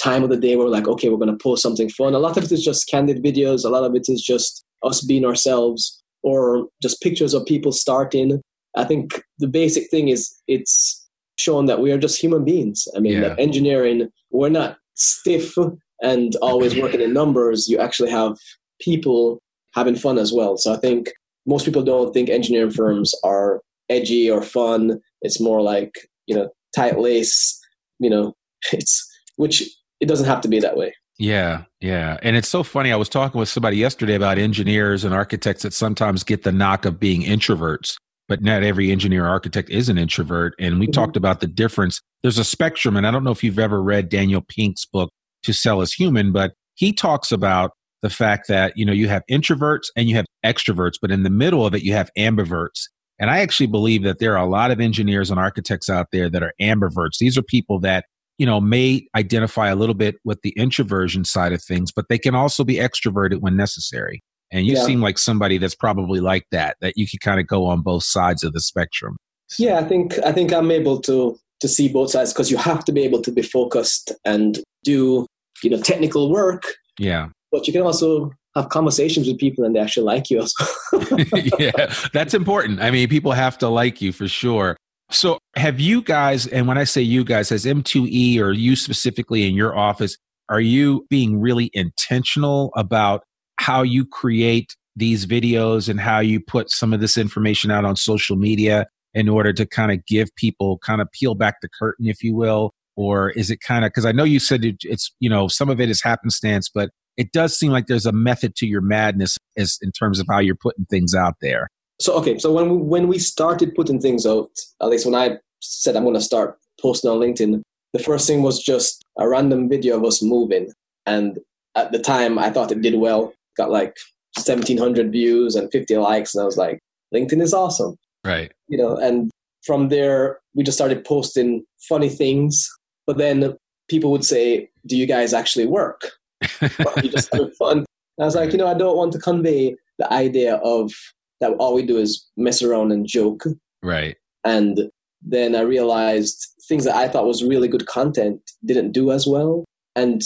time 0.00 0.22
of 0.22 0.30
the 0.30 0.36
day 0.36 0.56
where 0.56 0.66
we're 0.66 0.72
like, 0.72 0.88
okay, 0.88 1.08
we're 1.08 1.16
going 1.16 1.36
to 1.36 1.42
post 1.42 1.62
something 1.62 1.88
fun. 1.88 2.14
A 2.14 2.18
lot 2.18 2.36
of 2.36 2.44
it 2.44 2.52
is 2.52 2.64
just 2.64 2.88
candid 2.88 3.22
videos. 3.22 3.64
A 3.64 3.68
lot 3.68 3.84
of 3.84 3.94
it 3.94 4.06
is 4.08 4.22
just 4.22 4.64
us 4.82 5.04
being 5.04 5.24
ourselves 5.24 6.02
or 6.22 6.66
just 6.82 7.00
pictures 7.00 7.34
of 7.34 7.46
people 7.46 7.72
starting. 7.72 8.40
I 8.76 8.84
think 8.84 9.22
the 9.38 9.48
basic 9.48 9.90
thing 9.90 10.08
is 10.08 10.34
it's 10.48 11.06
shown 11.36 11.66
that 11.66 11.80
we 11.80 11.92
are 11.92 11.98
just 11.98 12.20
human 12.20 12.44
beings. 12.44 12.86
I 12.96 13.00
mean, 13.00 13.22
yeah. 13.22 13.34
engineering, 13.38 14.08
we're 14.30 14.48
not 14.48 14.78
stiff 14.94 15.54
and 16.02 16.34
always 16.36 16.76
working 16.76 17.00
in 17.00 17.12
numbers. 17.12 17.68
You 17.68 17.78
actually 17.78 18.10
have 18.10 18.36
people 18.80 19.40
having 19.74 19.96
fun 19.96 20.18
as 20.18 20.32
well. 20.32 20.56
So 20.56 20.72
I 20.72 20.76
think 20.76 21.10
most 21.46 21.64
people 21.64 21.82
don't 21.82 22.12
think 22.12 22.28
engineering 22.28 22.70
firms 22.70 23.14
are 23.24 23.60
edgy 23.88 24.30
or 24.30 24.42
fun. 24.42 25.00
It's 25.22 25.40
more 25.40 25.62
like, 25.62 25.92
you 26.26 26.34
know, 26.34 26.48
tight 26.74 26.98
lace, 26.98 27.58
you 27.98 28.10
know, 28.10 28.34
it's 28.72 29.06
which 29.36 29.62
it 30.00 30.06
doesn't 30.06 30.26
have 30.26 30.40
to 30.42 30.48
be 30.48 30.60
that 30.60 30.76
way. 30.76 30.94
Yeah, 31.18 31.64
yeah. 31.80 32.18
And 32.22 32.36
it's 32.36 32.48
so 32.48 32.62
funny. 32.62 32.92
I 32.92 32.96
was 32.96 33.08
talking 33.08 33.38
with 33.38 33.48
somebody 33.48 33.78
yesterday 33.78 34.14
about 34.14 34.38
engineers 34.38 35.02
and 35.04 35.14
architects 35.14 35.62
that 35.62 35.72
sometimes 35.72 36.22
get 36.22 36.42
the 36.42 36.52
knock 36.52 36.84
of 36.84 37.00
being 37.00 37.22
introverts, 37.22 37.96
but 38.28 38.42
not 38.42 38.62
every 38.62 38.90
engineer 38.90 39.24
or 39.24 39.28
architect 39.28 39.70
is 39.70 39.88
an 39.88 39.96
introvert. 39.96 40.54
And 40.60 40.78
we 40.78 40.86
mm-hmm. 40.86 40.92
talked 40.92 41.16
about 41.16 41.40
the 41.40 41.46
difference. 41.46 42.02
There's 42.22 42.38
a 42.38 42.44
spectrum. 42.44 42.96
And 42.96 43.06
I 43.06 43.10
don't 43.10 43.24
know 43.24 43.30
if 43.30 43.42
you've 43.42 43.58
ever 43.58 43.82
read 43.82 44.10
Daniel 44.10 44.42
Pink's 44.46 44.84
book, 44.84 45.10
To 45.44 45.54
Sell 45.54 45.80
Is 45.80 45.94
Human, 45.94 46.32
but 46.32 46.52
he 46.74 46.92
talks 46.92 47.32
about 47.32 47.70
the 48.02 48.10
fact 48.10 48.46
that, 48.48 48.76
you 48.76 48.84
know, 48.84 48.92
you 48.92 49.08
have 49.08 49.22
introverts 49.30 49.86
and 49.96 50.10
you 50.10 50.16
have 50.16 50.26
extroverts, 50.44 50.94
but 51.00 51.10
in 51.10 51.22
the 51.22 51.30
middle 51.30 51.64
of 51.64 51.74
it, 51.74 51.82
you 51.82 51.94
have 51.94 52.10
ambiverts. 52.18 52.82
And 53.18 53.30
I 53.30 53.38
actually 53.38 53.68
believe 53.68 54.02
that 54.02 54.18
there 54.18 54.36
are 54.36 54.44
a 54.44 54.48
lot 54.48 54.70
of 54.70 54.80
engineers 54.80 55.30
and 55.30 55.40
architects 55.40 55.88
out 55.88 56.08
there 56.12 56.28
that 56.28 56.42
are 56.42 56.52
ambiverts. 56.60 57.16
These 57.18 57.38
are 57.38 57.42
people 57.42 57.80
that, 57.80 58.04
you 58.38 58.46
know, 58.46 58.60
may 58.60 59.06
identify 59.16 59.68
a 59.68 59.76
little 59.76 59.94
bit 59.94 60.16
with 60.24 60.40
the 60.42 60.50
introversion 60.56 61.24
side 61.24 61.52
of 61.52 61.62
things, 61.62 61.90
but 61.90 62.06
they 62.08 62.18
can 62.18 62.34
also 62.34 62.64
be 62.64 62.76
extroverted 62.76 63.40
when 63.40 63.56
necessary. 63.56 64.22
And 64.52 64.66
you 64.66 64.74
yeah. 64.74 64.84
seem 64.84 65.00
like 65.00 65.18
somebody 65.18 65.58
that's 65.58 65.74
probably 65.74 66.20
like 66.20 66.44
that, 66.52 66.76
that 66.80 66.94
you 66.96 67.06
can 67.06 67.18
kind 67.20 67.40
of 67.40 67.46
go 67.46 67.66
on 67.66 67.82
both 67.82 68.04
sides 68.04 68.44
of 68.44 68.52
the 68.52 68.60
spectrum. 68.60 69.16
Yeah, 69.58 69.78
I 69.78 69.84
think 69.84 70.18
I 70.24 70.32
think 70.32 70.52
I'm 70.52 70.70
able 70.70 71.00
to 71.02 71.38
to 71.60 71.68
see 71.68 71.88
both 71.88 72.10
sides 72.10 72.32
because 72.32 72.50
you 72.50 72.56
have 72.56 72.84
to 72.84 72.92
be 72.92 73.02
able 73.02 73.22
to 73.22 73.32
be 73.32 73.42
focused 73.42 74.12
and 74.24 74.60
do, 74.84 75.26
you 75.62 75.70
know, 75.70 75.80
technical 75.80 76.30
work. 76.30 76.64
Yeah. 76.98 77.28
But 77.50 77.66
you 77.66 77.72
can 77.72 77.82
also 77.82 78.30
have 78.54 78.68
conversations 78.68 79.26
with 79.26 79.38
people 79.38 79.64
and 79.64 79.74
they 79.74 79.80
actually 79.80 80.04
like 80.04 80.30
you. 80.30 80.44
yeah, 81.58 81.92
that's 82.12 82.34
important. 82.34 82.80
I 82.80 82.90
mean, 82.90 83.08
people 83.08 83.32
have 83.32 83.56
to 83.58 83.68
like 83.68 84.02
you 84.02 84.12
for 84.12 84.28
sure. 84.28 84.76
So, 85.10 85.38
have 85.54 85.78
you 85.78 86.02
guys, 86.02 86.46
and 86.48 86.66
when 86.66 86.78
I 86.78 86.84
say 86.84 87.00
you 87.00 87.24
guys, 87.24 87.52
as 87.52 87.64
M2E 87.64 88.38
or 88.40 88.52
you 88.52 88.74
specifically 88.74 89.46
in 89.46 89.54
your 89.54 89.76
office, 89.76 90.16
are 90.48 90.60
you 90.60 91.06
being 91.08 91.40
really 91.40 91.70
intentional 91.74 92.72
about 92.76 93.22
how 93.58 93.82
you 93.82 94.04
create 94.04 94.76
these 94.96 95.26
videos 95.26 95.88
and 95.88 96.00
how 96.00 96.18
you 96.20 96.40
put 96.40 96.70
some 96.70 96.92
of 96.92 97.00
this 97.00 97.16
information 97.16 97.70
out 97.70 97.84
on 97.84 97.94
social 97.96 98.36
media 98.36 98.86
in 99.14 99.28
order 99.28 99.52
to 99.52 99.64
kind 99.64 99.92
of 99.92 100.04
give 100.06 100.28
people 100.36 100.78
kind 100.78 101.00
of 101.00 101.10
peel 101.12 101.34
back 101.34 101.56
the 101.62 101.68
curtain, 101.68 102.06
if 102.06 102.22
you 102.22 102.34
will? 102.34 102.72
Or 102.96 103.30
is 103.30 103.50
it 103.50 103.60
kind 103.60 103.84
of, 103.84 103.90
because 103.90 104.06
I 104.06 104.12
know 104.12 104.24
you 104.24 104.40
said 104.40 104.64
it, 104.64 104.76
it's, 104.82 105.14
you 105.20 105.28
know, 105.28 105.48
some 105.48 105.68
of 105.68 105.80
it 105.80 105.90
is 105.90 106.02
happenstance, 106.02 106.68
but 106.68 106.90
it 107.16 107.32
does 107.32 107.56
seem 107.56 107.70
like 107.72 107.86
there's 107.86 108.06
a 108.06 108.12
method 108.12 108.56
to 108.56 108.66
your 108.66 108.80
madness 108.80 109.38
as 109.56 109.78
in 109.82 109.92
terms 109.92 110.18
of 110.18 110.26
how 110.28 110.38
you're 110.38 110.54
putting 110.54 110.84
things 110.86 111.14
out 111.14 111.34
there. 111.40 111.68
So 111.98 112.14
okay, 112.14 112.38
so 112.38 112.52
when 112.52 112.68
we, 112.70 112.76
when 112.76 113.08
we 113.08 113.18
started 113.18 113.74
putting 113.74 114.00
things 114.00 114.26
out, 114.26 114.50
at 114.82 114.88
least 114.88 115.06
when 115.06 115.14
I 115.14 115.38
said 115.60 115.96
I'm 115.96 116.04
going 116.04 116.14
to 116.14 116.20
start 116.20 116.58
posting 116.80 117.10
on 117.10 117.18
LinkedIn, 117.18 117.62
the 117.92 118.02
first 118.02 118.26
thing 118.26 118.42
was 118.42 118.62
just 118.62 119.04
a 119.18 119.28
random 119.28 119.68
video 119.68 119.96
of 119.96 120.04
us 120.04 120.22
moving, 120.22 120.72
and 121.06 121.38
at 121.74 121.92
the 121.92 121.98
time 121.98 122.38
I 122.38 122.50
thought 122.50 122.72
it 122.72 122.82
did 122.82 122.96
well, 122.96 123.32
got 123.56 123.70
like 123.70 123.96
1700 124.36 125.10
views 125.10 125.54
and 125.54 125.70
50 125.72 125.96
likes, 125.96 126.34
and 126.34 126.42
I 126.42 126.44
was 126.44 126.58
like, 126.58 126.80
LinkedIn 127.14 127.40
is 127.40 127.54
awesome, 127.54 127.96
right? 128.24 128.52
You 128.68 128.78
know, 128.78 128.96
and 128.96 129.30
from 129.64 129.88
there 129.88 130.40
we 130.54 130.64
just 130.64 130.76
started 130.78 131.04
posting 131.04 131.64
funny 131.88 132.10
things, 132.10 132.68
but 133.06 133.16
then 133.16 133.56
people 133.88 134.10
would 134.10 134.24
say, 134.24 134.68
"Do 134.86 134.96
you 134.96 135.06
guys 135.06 135.32
actually 135.32 135.66
work?" 135.66 136.02
you 136.60 137.10
just 137.10 137.32
having 137.32 137.52
fun. 137.52 137.78
And 137.78 138.24
I 138.24 138.24
was 138.24 138.34
like, 138.34 138.52
you 138.52 138.58
know, 138.58 138.66
I 138.66 138.74
don't 138.74 138.96
want 138.96 139.12
to 139.12 139.18
convey 139.18 139.76
the 139.98 140.10
idea 140.12 140.56
of 140.56 140.92
that 141.40 141.52
all 141.58 141.74
we 141.74 141.84
do 141.84 141.98
is 141.98 142.26
mess 142.36 142.62
around 142.62 142.92
and 142.92 143.06
joke. 143.06 143.44
Right. 143.82 144.16
And 144.44 144.90
then 145.22 145.54
I 145.54 145.62
realized 145.62 146.46
things 146.68 146.84
that 146.84 146.96
I 146.96 147.08
thought 147.08 147.26
was 147.26 147.44
really 147.44 147.68
good 147.68 147.86
content 147.86 148.40
didn't 148.64 148.92
do 148.92 149.12
as 149.12 149.26
well. 149.26 149.64
And 149.94 150.22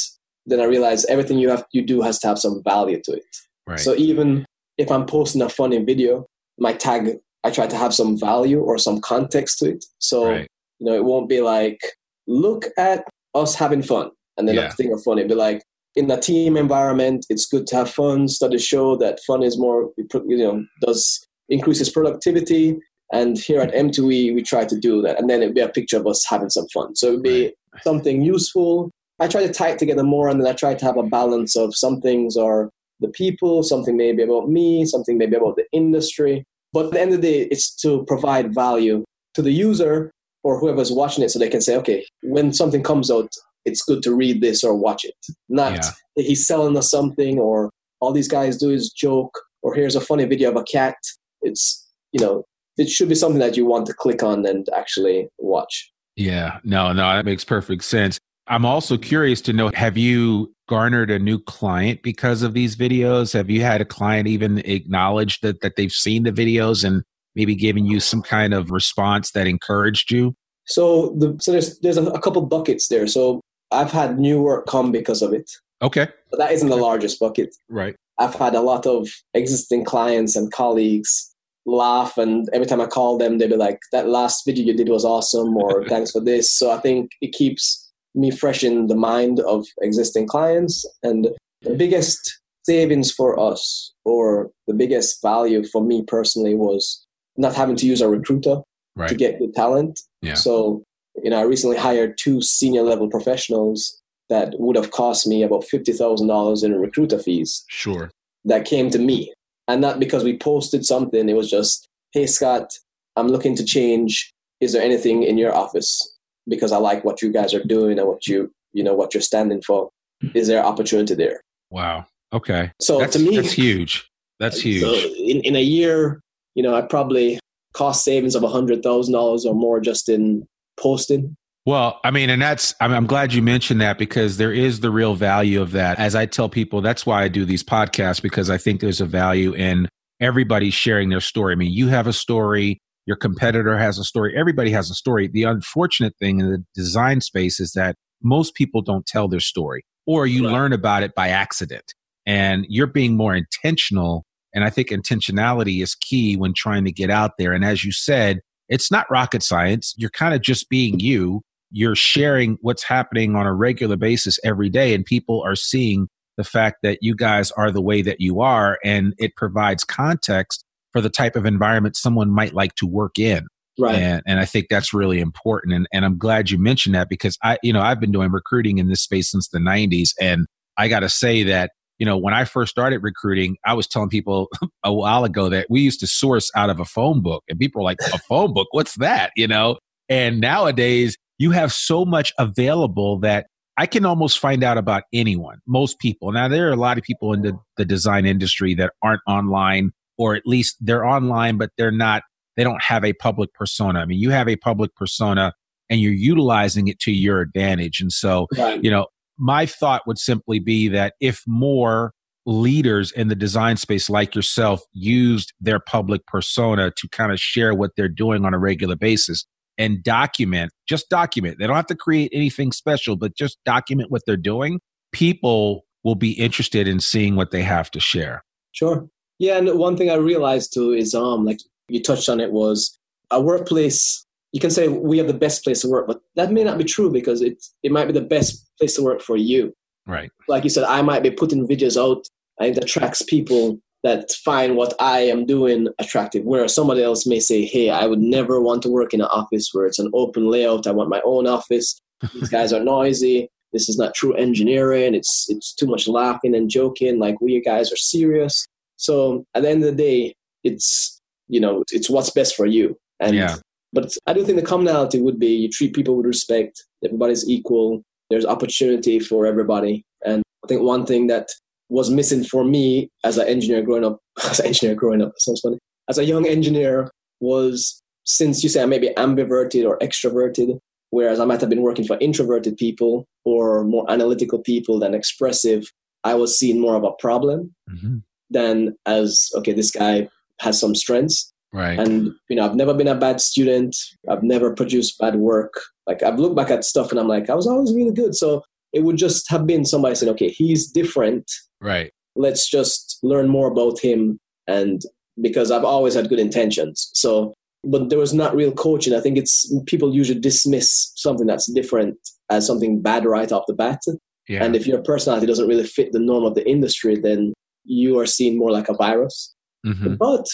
then 0.47 0.61
I 0.61 0.65
realized 0.65 1.07
everything 1.09 1.39
you 1.39 1.51
have 1.51 1.65
you 1.73 1.83
do 1.83 2.03
has 2.03 2.19
to 2.21 2.29
have 2.29 2.39
some 2.39 2.63
value 2.63 3.01
to 3.05 3.13
it. 3.13 3.37
Right. 3.67 3.81
So 3.81 3.95
even 3.95 4.45
if 4.79 4.91
I'm 4.91 5.07
posting 5.07 5.43
a 5.43 5.49
funny 5.49 5.83
video, 5.85 6.27
my 6.59 6.73
tag 6.73 7.19
I 7.43 7.51
try 7.51 7.67
to 7.67 7.77
have 7.77 7.95
some 7.95 8.19
value 8.19 8.61
or 8.61 8.77
some 8.77 9.01
context 9.01 9.59
to 9.61 9.71
it. 9.71 9.85
So 9.99 10.31
right. 10.31 10.49
you 10.79 10.87
know, 10.87 10.95
it 10.95 11.05
won't 11.05 11.29
be 11.29 11.41
like, 11.41 11.81
look 12.27 12.67
at 12.77 13.05
us 13.35 13.55
having 13.55 13.83
fun 13.83 14.11
and 14.37 14.47
then 14.47 14.57
yeah. 14.57 14.69
a 14.69 14.73
thing 14.73 14.93
of 14.93 15.03
funny. 15.03 15.23
It'd 15.23 15.31
be 15.31 15.35
like, 15.35 15.63
in 15.97 16.11
a 16.11 16.21
team 16.21 16.57
environment, 16.57 17.27
it's 17.29 17.47
good 17.47 17.67
to 17.69 17.77
have 17.77 17.91
fun. 17.91 18.29
Studies 18.29 18.65
show 18.65 18.97
that 18.97 19.21
fun 19.27 19.43
is 19.43 19.59
more, 19.59 19.91
you 19.97 20.39
know, 20.39 20.65
does 20.81 21.27
increases 21.49 21.91
productivity. 21.91 22.79
And 23.13 23.37
here 23.39 23.61
at 23.61 23.73
M2E, 23.73 24.35
we 24.35 24.43
try 24.43 24.65
to 24.65 24.79
do 24.79 25.03
that. 25.03 25.19
And 25.19 25.29
then 25.29 25.43
it'd 25.43 25.55
be 25.55 25.61
a 25.61 25.69
picture 25.69 25.97
of 25.97 26.07
us 26.07 26.25
having 26.29 26.51
some 26.51 26.69
fun. 26.73 26.95
So 26.95 27.09
it'd 27.09 27.23
be 27.23 27.45
right. 27.45 27.83
something 27.83 28.23
useful. 28.23 28.91
I 29.19 29.27
try 29.27 29.47
to 29.47 29.53
tie 29.53 29.71
it 29.71 29.79
together 29.79 30.05
more, 30.05 30.29
and 30.29 30.41
then 30.41 30.49
I 30.49 30.55
try 30.55 30.75
to 30.75 30.85
have 30.85 30.97
a 30.97 31.03
balance 31.03 31.57
of 31.57 31.75
some 31.77 32.01
things 32.01 32.37
are 32.37 32.71
the 33.01 33.09
people, 33.09 33.63
something 33.63 33.97
maybe 33.97 34.23
about 34.23 34.49
me, 34.49 34.85
something 34.87 35.19
maybe 35.19 35.37
about 35.37 35.57
the 35.57 35.67
industry. 35.73 36.45
But 36.73 36.87
at 36.87 36.93
the 36.93 37.01
end 37.01 37.13
of 37.13 37.21
the 37.21 37.29
day, 37.29 37.49
it's 37.51 37.75
to 37.83 38.05
provide 38.07 38.55
value 38.55 39.05
to 39.35 39.43
the 39.43 39.51
user 39.51 40.13
or 40.43 40.59
whoever's 40.59 40.93
watching 40.93 41.25
it 41.25 41.31
so 41.31 41.39
they 41.39 41.49
can 41.49 41.61
say, 41.61 41.77
okay, 41.77 42.07
when 42.23 42.53
something 42.53 42.83
comes 42.83 43.11
out, 43.11 43.31
it's 43.65 43.83
good 43.83 44.03
to 44.03 44.15
read 44.15 44.41
this 44.41 44.65
or 44.65 44.75
watch 44.75 45.05
it. 45.05 45.15
Not 45.49 45.75
yeah. 45.75 45.91
he's 46.25 46.47
selling 46.47 46.77
us 46.77 46.91
something 46.91 47.39
or 47.39 47.71
all 48.01 48.13
these 48.13 48.29
guys 48.29 48.57
do 48.57 48.71
is 48.71 48.91
joke 48.91 49.39
or 49.63 49.75
here's 49.75 49.97
a 49.97 50.01
funny 50.01 50.25
video 50.25 50.51
of 50.51 50.57
a 50.57 50.65
cat. 50.65 50.97
It's, 51.43 51.87
you 52.13 52.21
know, 52.25 52.45
it 52.79 52.89
should 52.89 53.09
be 53.09 53.15
something 53.15 53.41
that 53.41 53.57
you 53.57 53.67
want 53.67 53.87
to 53.87 53.95
click 53.95 54.23
on 54.23 54.47
and 54.47 54.67
actually 54.75 55.29
watch. 55.39 55.93
Yeah, 56.17 56.59
no, 56.65 56.93
no, 56.93 57.03
that 57.03 57.25
makes 57.25 57.45
perfect 57.45 57.85
sense. 57.85 58.19
I'm 58.47 58.65
also 58.65 58.97
curious 58.97 59.41
to 59.43 59.53
know 59.53 59.71
have 59.75 59.97
you 59.97 60.53
garnered 60.69 61.11
a 61.11 61.19
new 61.19 61.39
client 61.39 62.03
because 62.03 62.43
of 62.43 62.55
these 62.55 62.75
videos? 62.77 63.33
Have 63.33 63.49
you 63.51 63.63
had 63.63 63.81
a 63.81 63.85
client 63.85 64.27
even 64.29 64.59
acknowledge 64.59 65.41
that, 65.41 65.61
that 65.61 65.77
they've 65.77 65.93
seen 65.93 66.25
the 66.25 66.33
videos 66.33 66.85
and 66.85 67.03
maybe 67.37 67.55
given 67.55 67.87
you 67.87 68.01
some 68.01 68.23
kind 68.23 68.53
of 68.53 68.71
response 68.71 69.31
that 69.33 69.47
encouraged 69.47 70.11
you? 70.11 70.35
So 70.67 71.15
the 71.19 71.37
so 71.41 71.53
there's 71.53 71.79
there's 71.81 71.97
a, 71.97 72.05
a 72.07 72.21
couple 72.21 72.43
buckets 72.43 72.89
there. 72.89 73.07
So 73.07 73.41
I've 73.73 73.93
had 73.93 74.19
new 74.19 74.43
work 74.43 74.67
come 74.67 74.93
because 74.93 75.23
of 75.23 75.33
it. 75.33 75.51
Okay. 75.83 76.09
But 76.31 76.39
that 76.39 76.53
isn't 76.53 76.69
the 76.69 76.77
largest 76.77 77.19
bucket. 77.21 77.55
Right. 77.69 77.97
I've 78.19 78.35
had 78.35 78.55
a 78.55 78.61
lot 78.61 78.87
of 78.87 79.09
existing 79.35 79.85
clients 79.85 80.37
and 80.37 80.53
colleagues 80.53 81.35
laugh 81.67 82.19
and 82.19 82.49
every 82.53 82.67
time 82.67 82.81
I 82.81 82.87
call 82.87 83.19
them 83.19 83.39
they'll 83.39 83.49
be 83.49 83.57
like, 83.57 83.79
That 83.93 84.09
last 84.09 84.45
video 84.45 84.65
you 84.67 84.77
did 84.77 84.89
was 84.89 85.05
awesome 85.05 85.57
or 85.57 85.85
thanks 85.89 86.11
for 86.11 86.21
this. 86.21 86.53
So 86.53 86.71
I 86.71 86.79
think 86.79 87.13
it 87.21 87.33
keeps 87.33 87.91
me 88.15 88.31
fresh 88.31 88.65
in 88.65 88.89
the 88.89 88.97
mind 88.97 89.41
of 89.41 89.67
existing 89.81 90.27
clients. 90.27 90.85
And 91.03 91.29
the 91.63 91.75
biggest 91.75 92.41
savings 92.65 93.11
for 93.11 93.39
us 93.39 93.93
or 94.05 94.51
the 94.67 94.75
biggest 94.75 95.23
value 95.23 95.65
for 95.65 95.83
me 95.83 96.03
personally 96.03 96.55
was 96.55 97.05
not 97.37 97.55
having 97.55 97.77
to 97.77 97.87
use 97.87 98.01
a 98.01 98.09
recruiter 98.09 98.61
right. 98.97 99.09
to 99.09 99.15
get 99.15 99.39
good 99.39 99.55
talent. 99.55 100.01
Yeah. 100.23 100.35
So 100.35 100.83
you 101.23 101.31
know, 101.31 101.39
I 101.39 101.43
recently 101.43 101.77
hired 101.77 102.19
two 102.19 102.43
senior 102.43 102.83
level 102.83 103.09
professionals 103.09 104.01
that 104.29 104.55
would 104.59 104.77
have 104.77 104.91
cost 104.91 105.27
me 105.27 105.43
about 105.43 105.65
fifty 105.65 105.93
thousand 105.93 106.29
dollars 106.29 106.63
in 106.63 106.75
recruiter 106.75 107.19
fees. 107.19 107.65
Sure. 107.69 108.11
That 108.45 108.65
came 108.65 108.91
to 108.91 108.99
me, 108.99 109.33
and 109.69 109.81
not 109.81 110.01
because 110.01 110.25
we 110.25 110.39
posted 110.39 110.87
something. 110.87 111.29
It 111.29 111.37
was 111.37 111.51
just, 111.51 111.87
hey 112.13 112.27
Scott, 112.27 112.73
I'm 113.17 113.29
looking 113.29 113.57
to 113.57 113.65
change. 113.65 114.33
Is 114.61 114.73
there 114.73 114.83
anything 114.83 115.23
in 115.23 115.39
your 115.39 115.55
office? 115.55 116.17
Because 116.49 116.73
I 116.73 116.79
like 116.79 117.05
what 117.05 117.23
you 117.23 117.31
guys 117.33 117.53
are 117.55 117.65
doing 117.65 117.99
and 117.99 118.09
what 118.09 118.27
you 118.27 118.51
you 118.73 118.83
know 118.83 118.95
what 118.95 119.15
you're 119.15 119.21
standing 119.21 119.63
for. 119.63 119.91
Hmm. 120.23 120.29
Is 120.35 120.49
there 120.49 120.65
opportunity 120.65 121.15
there? 121.15 121.41
Wow. 121.71 122.07
Okay. 122.33 122.73
So 122.81 122.99
that's, 122.99 123.17
to 123.17 123.23
me, 123.23 123.37
that's 123.37 123.53
huge. 123.53 124.09
That's 124.39 124.61
huge. 124.61 124.83
So 124.83 124.95
in, 125.19 125.41
in 125.41 125.57
a 125.57 125.63
year, 125.63 126.21
you 126.55 126.63
know, 126.63 126.75
I 126.75 126.83
probably 126.83 127.41
cost 127.75 128.05
savings 128.05 128.35
of 128.35 128.43
a 128.43 128.49
hundred 128.49 128.83
thousand 128.83 129.13
dollars 129.13 129.45
or 129.45 129.55
more 129.55 129.81
just 129.81 130.09
in 130.09 130.47
posting. 130.79 131.37
Well, 131.67 132.01
I 132.05 132.11
mean, 132.11 132.31
and 132.31 132.41
that's, 132.41 132.75
I'm, 132.81 132.93
I'm, 132.93 133.07
glad 133.07 133.35
you 133.35 133.43
mentioned 133.43 133.81
that 133.83 133.99
because 133.99 134.39
there 134.39 134.53
is 134.53 134.81
the 134.81 134.91
real 134.91 135.15
value 135.15 135.61
of 135.61 135.73
that. 135.73 135.99
As 135.99 136.15
I 136.15 136.25
tell 136.25 136.49
people, 136.49 136.81
that's 136.81 137.05
why 137.05 137.23
I 137.23 137.29
do 137.29 137.45
these 137.45 137.63
podcasts 137.63 138.23
because 138.23 138.49
I 138.49 138.57
think 138.57 138.81
there's 138.81 139.01
a 139.01 139.07
value 139.07 139.53
in 139.53 139.89
everybody 140.21 140.71
sharing 140.71 141.11
their 141.11 141.21
story. 141.21 141.53
I 141.53 141.57
mean, 141.57 141.73
you 141.73 141.89
have 141.89 142.07
a 142.07 142.13
story, 142.15 142.81
your 143.07 143.17
competitor 143.17 143.79
has 143.79 143.99
a 143.99 144.05
story, 144.05 144.35
everybody 144.37 144.71
has 144.71 144.91
a 144.91 144.95
story. 144.95 145.29
The 145.29 145.43
unfortunate 145.43 146.15
thing 146.19 146.41
in 146.41 146.51
the 146.51 146.65
design 146.75 147.21
space 147.21 147.61
is 147.61 147.73
that 147.73 147.95
most 148.23 148.55
people 148.55 148.81
don't 148.81 149.07
tell 149.07 149.29
their 149.29 149.41
story 149.41 149.85
or 150.07 150.27
you 150.27 150.47
right. 150.47 150.53
learn 150.53 150.73
about 150.73 151.03
it 151.03 151.15
by 151.15 151.29
accident. 151.29 151.95
And 152.27 152.67
you're 152.69 152.87
being 152.87 153.17
more 153.17 153.35
intentional. 153.35 154.25
And 154.55 154.65
I 154.65 154.71
think 154.71 154.89
intentionality 154.89 155.83
is 155.83 155.95
key 155.95 156.37
when 156.37 156.55
trying 156.55 156.85
to 156.85 156.93
get 156.93 157.11
out 157.11 157.33
there. 157.39 157.53
And 157.53 157.65
as 157.65 157.85
you 157.85 157.93
said, 157.93 158.41
it's 158.71 158.91
not 158.91 159.11
rocket 159.11 159.43
science. 159.43 159.95
You're 159.99 160.11
kind 160.11 160.33
of 160.33 160.41
just 160.41 160.71
being 160.71 160.99
you. 160.99 161.43
You're 161.71 161.97
sharing 161.97 162.57
what's 162.63 162.83
happening 162.83 163.37
on 163.37 163.47
a 163.47 163.55
regular 163.55 163.97
basis 163.97 164.39
every 164.43 164.71
day, 164.71 164.95
and 164.95 165.05
people 165.05 165.43
are 165.45 165.57
seeing 165.57 166.09
the 166.37 166.45
fact 166.45 166.79
that 166.83 166.99
you 167.03 167.15
guys 167.15 167.51
are 167.53 167.71
the 167.71 167.83
way 167.83 168.01
that 168.01 168.21
you 168.21 168.41
are, 168.41 168.79
and 168.83 169.15
it 169.19 169.37
provides 169.37 169.85
context 169.85 170.65
for 170.93 171.01
the 171.01 171.11
type 171.11 171.37
of 171.37 171.45
environment 171.45 171.97
someone 171.97 172.31
might 172.31 172.55
like 172.55 172.75
to 172.77 172.87
work 172.87 173.19
in. 173.19 173.47
Right. 173.79 173.97
And, 173.97 174.23
and 174.27 174.41
I 174.41 174.45
think 174.45 174.67
that's 174.69 174.93
really 174.93 175.21
important. 175.21 175.75
And, 175.75 175.87
and 175.93 176.05
I'm 176.05 176.19
glad 176.19 176.51
you 176.51 176.59
mentioned 176.59 176.95
that 176.95 177.09
because 177.09 177.39
I, 177.43 177.59
you 177.63 177.73
know, 177.73 177.81
I've 177.81 178.01
been 178.01 178.13
doing 178.13 178.31
recruiting 178.31 178.79
in 178.79 178.89
this 178.89 179.03
space 179.03 179.31
since 179.31 179.49
the 179.49 179.59
90s. 179.59 180.11
And 180.21 180.47
I 180.77 180.89
got 180.89 181.01
to 181.01 181.09
say 181.09 181.45
that 181.45 181.71
you 182.01 182.07
know, 182.07 182.17
when 182.17 182.35
I 182.35 182.45
first 182.45 182.71
started 182.71 183.03
recruiting, 183.03 183.59
I 183.65 183.75
was 183.75 183.87
telling 183.87 184.09
people 184.09 184.49
a 184.85 184.93
while 184.93 185.23
ago 185.23 185.49
that 185.51 185.67
we 185.71 185.83
used 185.83 186.01
to 186.01 186.09
source 186.09 186.51
out 186.57 186.71
of 186.71 186.81
a 186.81 186.85
phone 186.85 187.23
book, 187.23 187.45
and 187.49 187.59
people 187.59 187.81
were 187.81 187.85
like, 187.85 187.99
"A 188.13 188.19
phone 188.19 188.53
book? 188.53 188.67
What's 188.73 188.97
that?" 188.97 189.31
You 189.37 189.47
know. 189.47 189.79
And 190.09 190.41
nowadays, 190.41 191.17
you 191.39 191.53
have 191.53 191.73
so 191.73 192.05
much 192.05 192.33
available 192.37 193.21
that 193.21 193.47
I 193.77 193.87
can 193.87 194.05
almost 194.05 194.41
find 194.41 194.65
out 194.65 194.77
about 194.77 195.05
anyone, 195.13 195.59
most 195.67 195.99
people. 196.01 196.33
Now, 196.33 196.49
there 196.49 196.69
are 196.69 196.73
a 196.73 196.77
lot 196.77 196.99
of 196.99 197.05
people 197.05 197.33
in 197.33 197.43
the, 197.43 197.57
the 197.77 197.85
design 197.85 198.27
industry 198.27 198.75
that 198.75 198.93
aren't 199.03 199.23
online, 199.27 199.93
or 200.19 200.35
at 200.35 200.43
least 200.45 200.77
they're 200.81 201.07
online, 201.07 201.57
but 201.57 201.71
they're 201.79 201.93
not, 201.93 202.25
they 202.57 202.65
don't 202.65 202.83
have 202.83 203.05
a 203.05 203.13
public 203.15 203.55
persona. 203.55 204.01
I 204.01 204.05
mean, 204.05 204.19
you 204.19 204.31
have 204.31 204.49
a 204.49 204.57
public 204.57 204.95
persona 204.97 205.55
and 205.89 206.01
you're 206.01 206.13
utilizing 206.13 206.89
it 206.89 206.99
to 207.01 207.13
your 207.13 207.41
advantage. 207.41 208.01
And 208.01 208.13
so, 208.13 208.49
right. 208.59 208.83
you 208.85 208.91
know, 208.91 209.07
my 209.41 209.67
thought 209.67 210.03
would 210.07 210.19
simply 210.19 210.59
be 210.59 210.89
that 210.89 211.15
if 211.21 211.43
more 211.47 212.13
leaders 212.47 213.13
in 213.13 213.29
the 213.29 213.35
design 213.35 213.77
space 213.77 214.09
like 214.09 214.35
yourself 214.35 214.81
used 214.93 215.53
their 215.61 215.79
public 215.79 216.27
persona 216.27 216.91
to 216.97 217.09
kind 217.09 217.33
of 217.33 217.39
share 217.39 217.75
what 217.75 217.91
they're 217.97 218.09
doing 218.09 218.45
on 218.45 218.55
a 218.55 218.59
regular 218.59 218.97
basis 218.97 219.47
and 219.79 220.03
document, 220.03 220.73
just 220.87 221.09
document. 221.09 221.59
They 221.59 221.67
don't 221.67 221.77
have 221.77 221.87
to 221.87 221.95
create 221.95 222.31
anything 222.35 222.73
special, 222.73 223.17
but 223.17 223.37
just 223.37 223.59
document 223.65 224.11
what 224.11 224.23
they're 224.27 224.37
doing. 224.37 224.81
People 225.13 225.85
will 226.05 226.15
be 226.15 226.33
interested 226.33 226.87
in 226.87 227.01
seeing 227.01 227.37
what 227.37 227.51
they 227.51 227.63
have 227.63 227.91
to 227.93 228.01
share. 228.01 228.43
Sure. 228.73 229.09
Yeah, 229.39 229.57
and 229.57 229.79
one 229.79 229.97
thing 229.97 230.11
I 230.11 230.17
realized 230.17 230.75
too 230.75 230.93
is 230.93 231.15
um 231.15 231.45
like 231.45 231.61
you 231.89 232.03
touched 232.03 232.29
on 232.29 232.41
it 232.41 232.53
was 232.53 232.99
a 233.31 233.41
workplace 233.41 234.25
you 234.53 234.61
can 234.61 234.71
say 234.71 234.89
we 234.89 235.19
have 235.19 235.27
the 235.27 235.35
best 235.35 235.63
place 235.63 235.83
to 235.83 235.89
work, 235.89 236.07
but 236.07 236.21
that 236.37 236.53
may 236.53 236.65
not 236.65 236.79
be 236.79 236.85
true 236.85 237.11
because 237.11 237.43
it 237.43 237.65
it 237.83 237.93
might 237.93 238.07
be 238.07 238.13
the 238.13 238.21
best 238.21 238.69
place 238.79 238.97
to 238.97 239.03
work 239.03 239.21
for 239.21 239.37
you. 239.37 239.73
Right. 240.07 240.31
Like 240.49 240.65
you 240.65 240.71
said, 240.71 240.85
I 240.85 241.03
might 241.03 241.23
be 241.23 241.31
putting 241.31 241.69
videos 241.69 242.01
out 242.01 242.27
and 242.59 242.77
it 242.77 242.83
attracts 242.83 243.23
people 243.23 243.79
that 244.03 244.33
find 244.33 244.77
what 244.77 244.95
I 244.99 245.21
am 245.21 245.45
doing 245.45 245.89
attractive. 245.99 246.45
Whereas 246.45 246.75
somebody 246.75 247.03
else 247.03 247.27
may 247.27 247.39
say, 247.39 247.65
Hey, 247.65 247.91
I 247.91 248.07
would 248.07 248.19
never 248.19 248.61
want 248.61 248.83
to 248.83 248.89
work 248.89 249.13
in 249.13 249.21
an 249.21 249.29
office 249.29 249.71
where 249.73 249.87
it's 249.87 249.99
an 249.99 250.11
open 250.15 250.51
layout. 250.51 250.87
I 250.87 250.93
want 250.93 251.11
my 251.11 251.21
own 251.25 251.47
office. 251.47 252.01
These 252.35 252.49
guys 252.49 252.73
are 252.73 252.83
noisy. 252.83 253.49
this 253.73 253.89
is 253.89 253.99
not 253.99 254.15
true 254.15 254.35
engineering. 254.35 255.15
It's 255.15 255.47
it's 255.49 255.75
too 255.75 255.87
much 255.87 256.09
laughing 256.09 256.55
and 256.55 256.69
joking. 256.71 257.19
Like 257.19 257.41
we 257.41 257.61
guys 257.61 257.93
are 257.93 257.97
serious. 257.97 258.67
So 258.97 259.45
at 259.55 259.63
the 259.63 259.71
end 259.71 259.85
of 259.85 259.97
the 259.97 260.03
day, 260.03 260.35
it's 260.65 261.21
you 261.49 261.61
know 261.61 261.85
it's 261.91 262.11
what's 262.11 262.31
best 262.31 262.57
for 262.57 262.67
you. 262.67 262.99
And 263.21 263.37
yeah. 263.37 263.57
But 263.93 264.13
I 264.27 264.33
do 264.33 264.45
think 264.45 264.59
the 264.59 264.67
commonality 264.67 265.21
would 265.21 265.39
be 265.39 265.49
you 265.49 265.69
treat 265.69 265.95
people 265.95 266.17
with 266.17 266.27
respect. 266.27 266.83
Everybody's 267.05 267.49
equal. 267.49 268.03
There's 268.29 268.47
opportunity 268.47 269.19
for 269.19 269.47
everybody. 269.47 270.05
And 270.25 270.43
I 270.65 270.69
think 270.69 270.83
one 270.83 271.07
thing 271.07 271.27
that 271.29 271.49
was 271.89 272.11
missing 272.11 272.45
for 272.45 272.65
me 272.65 273.11
as 273.25 273.37
an 273.37 273.49
engineer 273.49 273.83
growing 273.83 274.05
up, 274.05 274.19
as 274.51 274.61
an 274.61 274.67
engineer 274.67 274.95
growing 274.95 275.23
up, 275.23 275.33
sounds 275.39 275.61
funny. 275.61 275.79
As 276.09 276.19
a 276.19 276.25
young 276.25 276.47
engineer, 276.47 277.11
was 277.41 278.03
since 278.25 278.63
you 278.63 278.69
say 278.69 278.83
I 278.83 278.87
may 278.87 278.99
be 278.99 279.11
ambiverted 279.17 279.87
or 279.87 279.99
extroverted, 279.99 280.79
whereas 281.11 281.41
I 281.41 281.45
might 281.45 281.61
have 281.61 281.71
been 281.71 281.83
working 281.83 282.05
for 282.05 282.19
introverted 282.21 282.77
people 282.77 283.27
or 283.45 283.85
more 283.85 284.09
analytical 284.11 284.61
people 284.61 284.99
than 284.99 285.15
expressive, 285.15 285.85
I 286.23 286.35
was 286.35 286.59
seeing 286.59 286.81
more 286.81 286.97
of 286.97 287.05
a 287.05 287.13
problem 287.19 287.75
mm-hmm. 287.91 288.19
than 288.51 288.97
as 289.07 289.49
okay, 289.57 289.73
this 289.73 289.91
guy 289.91 290.29
has 290.61 290.79
some 290.79 290.95
strengths. 290.95 291.50
Right. 291.73 291.99
And 291.99 292.33
you 292.49 292.57
know, 292.57 292.65
I've 292.65 292.75
never 292.75 292.95
been 292.95 293.09
a 293.09 293.15
bad 293.15 293.41
student. 293.41 293.97
I've 294.29 294.43
never 294.43 294.75
produced 294.75 295.19
bad 295.19 295.37
work. 295.37 295.73
Like 296.07 296.23
I've 296.23 296.39
looked 296.39 296.57
back 296.57 296.71
at 296.71 296.85
stuff 296.85 297.11
and 297.11 297.21
I'm 297.21 297.29
like, 297.29 297.49
I 297.49 297.55
was 297.55 297.67
always 297.67 297.95
really 297.95 298.13
good. 298.13 298.35
So 298.35 298.65
it 298.93 299.05
would 299.05 299.17
just 299.17 299.49
have 299.51 299.67
been 299.67 299.85
somebody 299.85 300.15
saying, 300.15 300.33
okay, 300.33 300.49
he's 300.49 300.91
different. 300.91 301.51
Right. 301.81 302.13
Let's 302.35 302.69
just 302.69 303.19
learn 303.23 303.49
more 303.49 303.71
about 303.71 304.01
him. 304.01 304.39
And 304.67 305.01
because 305.41 305.71
I've 305.71 305.85
always 305.85 306.15
had 306.15 306.29
good 306.29 306.41
intentions. 306.41 307.11
So 307.15 307.55
but 307.83 308.11
there 308.11 308.19
was 308.19 308.35
not 308.35 308.55
real 308.55 308.73
coaching. 308.73 309.15
I 309.15 309.21
think 309.21 309.39
it's 309.39 309.73
people 309.87 310.15
usually 310.15 310.39
dismiss 310.39 311.13
something 311.17 311.47
that's 311.47 311.71
different 311.73 312.19
as 312.51 312.67
something 312.67 313.01
bad 313.01 313.25
right 313.25 313.51
off 313.51 313.65
the 313.67 313.75
bat. 313.75 314.01
Yeah. 314.49 314.65
And 314.65 314.77
if 314.77 314.87
your 314.87 315.03
personality 315.03 315.47
doesn't 315.47 315.69
really 315.69 315.87
fit 315.87 316.13
the 316.13 316.19
norm 316.19 316.45
of 316.45 316.55
the 316.55 316.69
industry, 316.69 317.17
then 317.17 317.55
you 317.85 318.19
are 318.19 318.27
seen 318.27 318.59
more 318.59 318.71
like 318.71 318.89
a 318.89 318.95
virus. 318.95 319.55
Mm-hmm. 319.87 320.17
But 320.17 320.45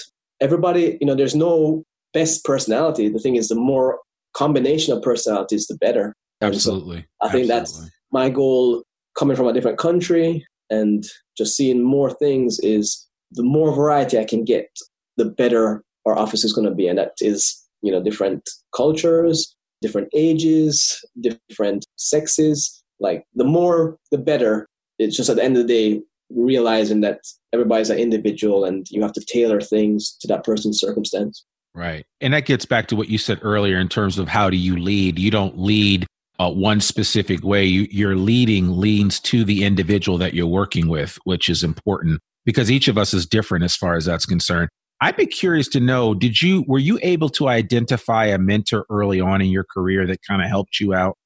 everybody, 0.41 0.99
you 1.01 1.07
know, 1.07 1.15
there's 1.15 1.35
no 1.35 1.85
best 2.13 2.45
personality. 2.45 3.09
The 3.09 3.19
thing 3.19 3.37
is, 3.37 3.49
the 3.49 3.55
more 3.55 4.01
combination 4.35 4.93
of 4.93 5.03
personalities, 5.03 5.67
the 5.67 5.77
better. 5.77 6.15
Absolutely. 6.43 7.01
So 7.01 7.29
I 7.29 7.33
think 7.33 7.51
Absolutely. 7.51 7.85
that's 7.87 7.91
my 8.13 8.29
goal 8.29 8.83
coming 9.19 9.37
from 9.37 9.49
a 9.49 9.53
different 9.53 9.79
country 9.79 10.47
and 10.71 11.05
just 11.37 11.57
seeing 11.57 11.83
more 11.83 12.11
things 12.11 12.59
is 12.61 13.07
the 13.33 13.43
more 13.43 13.75
variety 13.75 14.19
I 14.19 14.25
can 14.25 14.45
get, 14.45 14.69
the 15.17 15.25
better 15.25 15.83
our 16.07 16.17
office 16.17 16.45
is 16.45 16.53
going 16.53 16.69
to 16.69 16.75
be. 16.75 16.89
And 16.89 16.99
that 16.99 17.13
is, 17.21 17.63
you 17.83 17.91
know, 17.91 18.03
different 18.03 18.49
cultures, 18.75 19.55
different 19.83 20.09
ages, 20.15 21.05
different 21.21 21.85
sexes. 21.97 22.83
Like 23.01 23.25
the 23.35 23.45
more, 23.45 23.97
the 24.11 24.19
better. 24.19 24.67
It's 24.99 25.17
just 25.17 25.29
at 25.29 25.37
the 25.37 25.45
end 25.45 25.57
of 25.57 25.67
the 25.67 25.73
day, 25.75 26.03
realizing 26.31 27.03
that 27.03 27.21
everybody's 27.57 27.91
an 27.91 27.99
individual 27.99 28.65
and 28.65 28.87
you 28.91 29.03
have 29.03 29.13
to 29.15 29.25
tailor 29.27 29.61
things 29.61 30.17
to 30.21 30.29
that 30.29 30.45
person's 30.45 30.79
circumstance. 30.79 31.45
Right. 31.75 32.07
And 32.21 32.33
that 32.33 32.47
gets 32.47 32.65
back 32.65 32.87
to 32.89 32.97
what 32.97 33.09
you 33.09 33.19
said 33.19 33.39
earlier 33.43 33.79
in 33.79 33.89
terms 33.89 34.19
of 34.19 34.29
how 34.29 34.49
do 34.49 34.57
you 34.57 34.77
lead? 34.77 35.19
You 35.19 35.31
don't 35.31 35.59
lead 35.59 36.07
uh, 36.39 36.51
one 36.51 36.81
specific 36.81 37.43
way. 37.45 37.65
You, 37.65 37.87
your 37.91 38.17
leading 38.17 38.79
leans 38.79 39.21
to 39.21 39.45
the 39.45 39.65
individual 39.65 40.17
that 40.19 40.33
you're 40.33 40.47
working 40.47 40.89
with, 40.89 41.19
which 41.25 41.49
is 41.49 41.63
important 41.63 42.21
because 42.45 42.71
each 42.71 42.89
of 42.89 42.97
us 42.97 43.13
is 43.13 43.27
different 43.27 43.65
as 43.65 43.77
far 43.77 43.97
as 43.97 44.07
that's 44.07 44.25
concerned. 44.25 44.71
I'd 45.03 45.17
be 45.17 45.27
curious 45.27 45.69
to 45.69 45.81
know, 45.81 46.15
did 46.15 46.41
you 46.41 46.65
were 46.67 46.79
you 46.79 46.99
able 47.03 47.29
to 47.31 47.49
identify 47.49 48.27
a 48.27 48.39
mentor 48.39 48.87
early 48.89 49.21
on 49.21 49.43
in 49.43 49.49
your 49.49 49.65
career 49.65 50.07
that 50.07 50.21
kind 50.27 50.43
of 50.43 50.49
helped 50.49 50.81
you 50.81 50.95
out? 50.95 51.19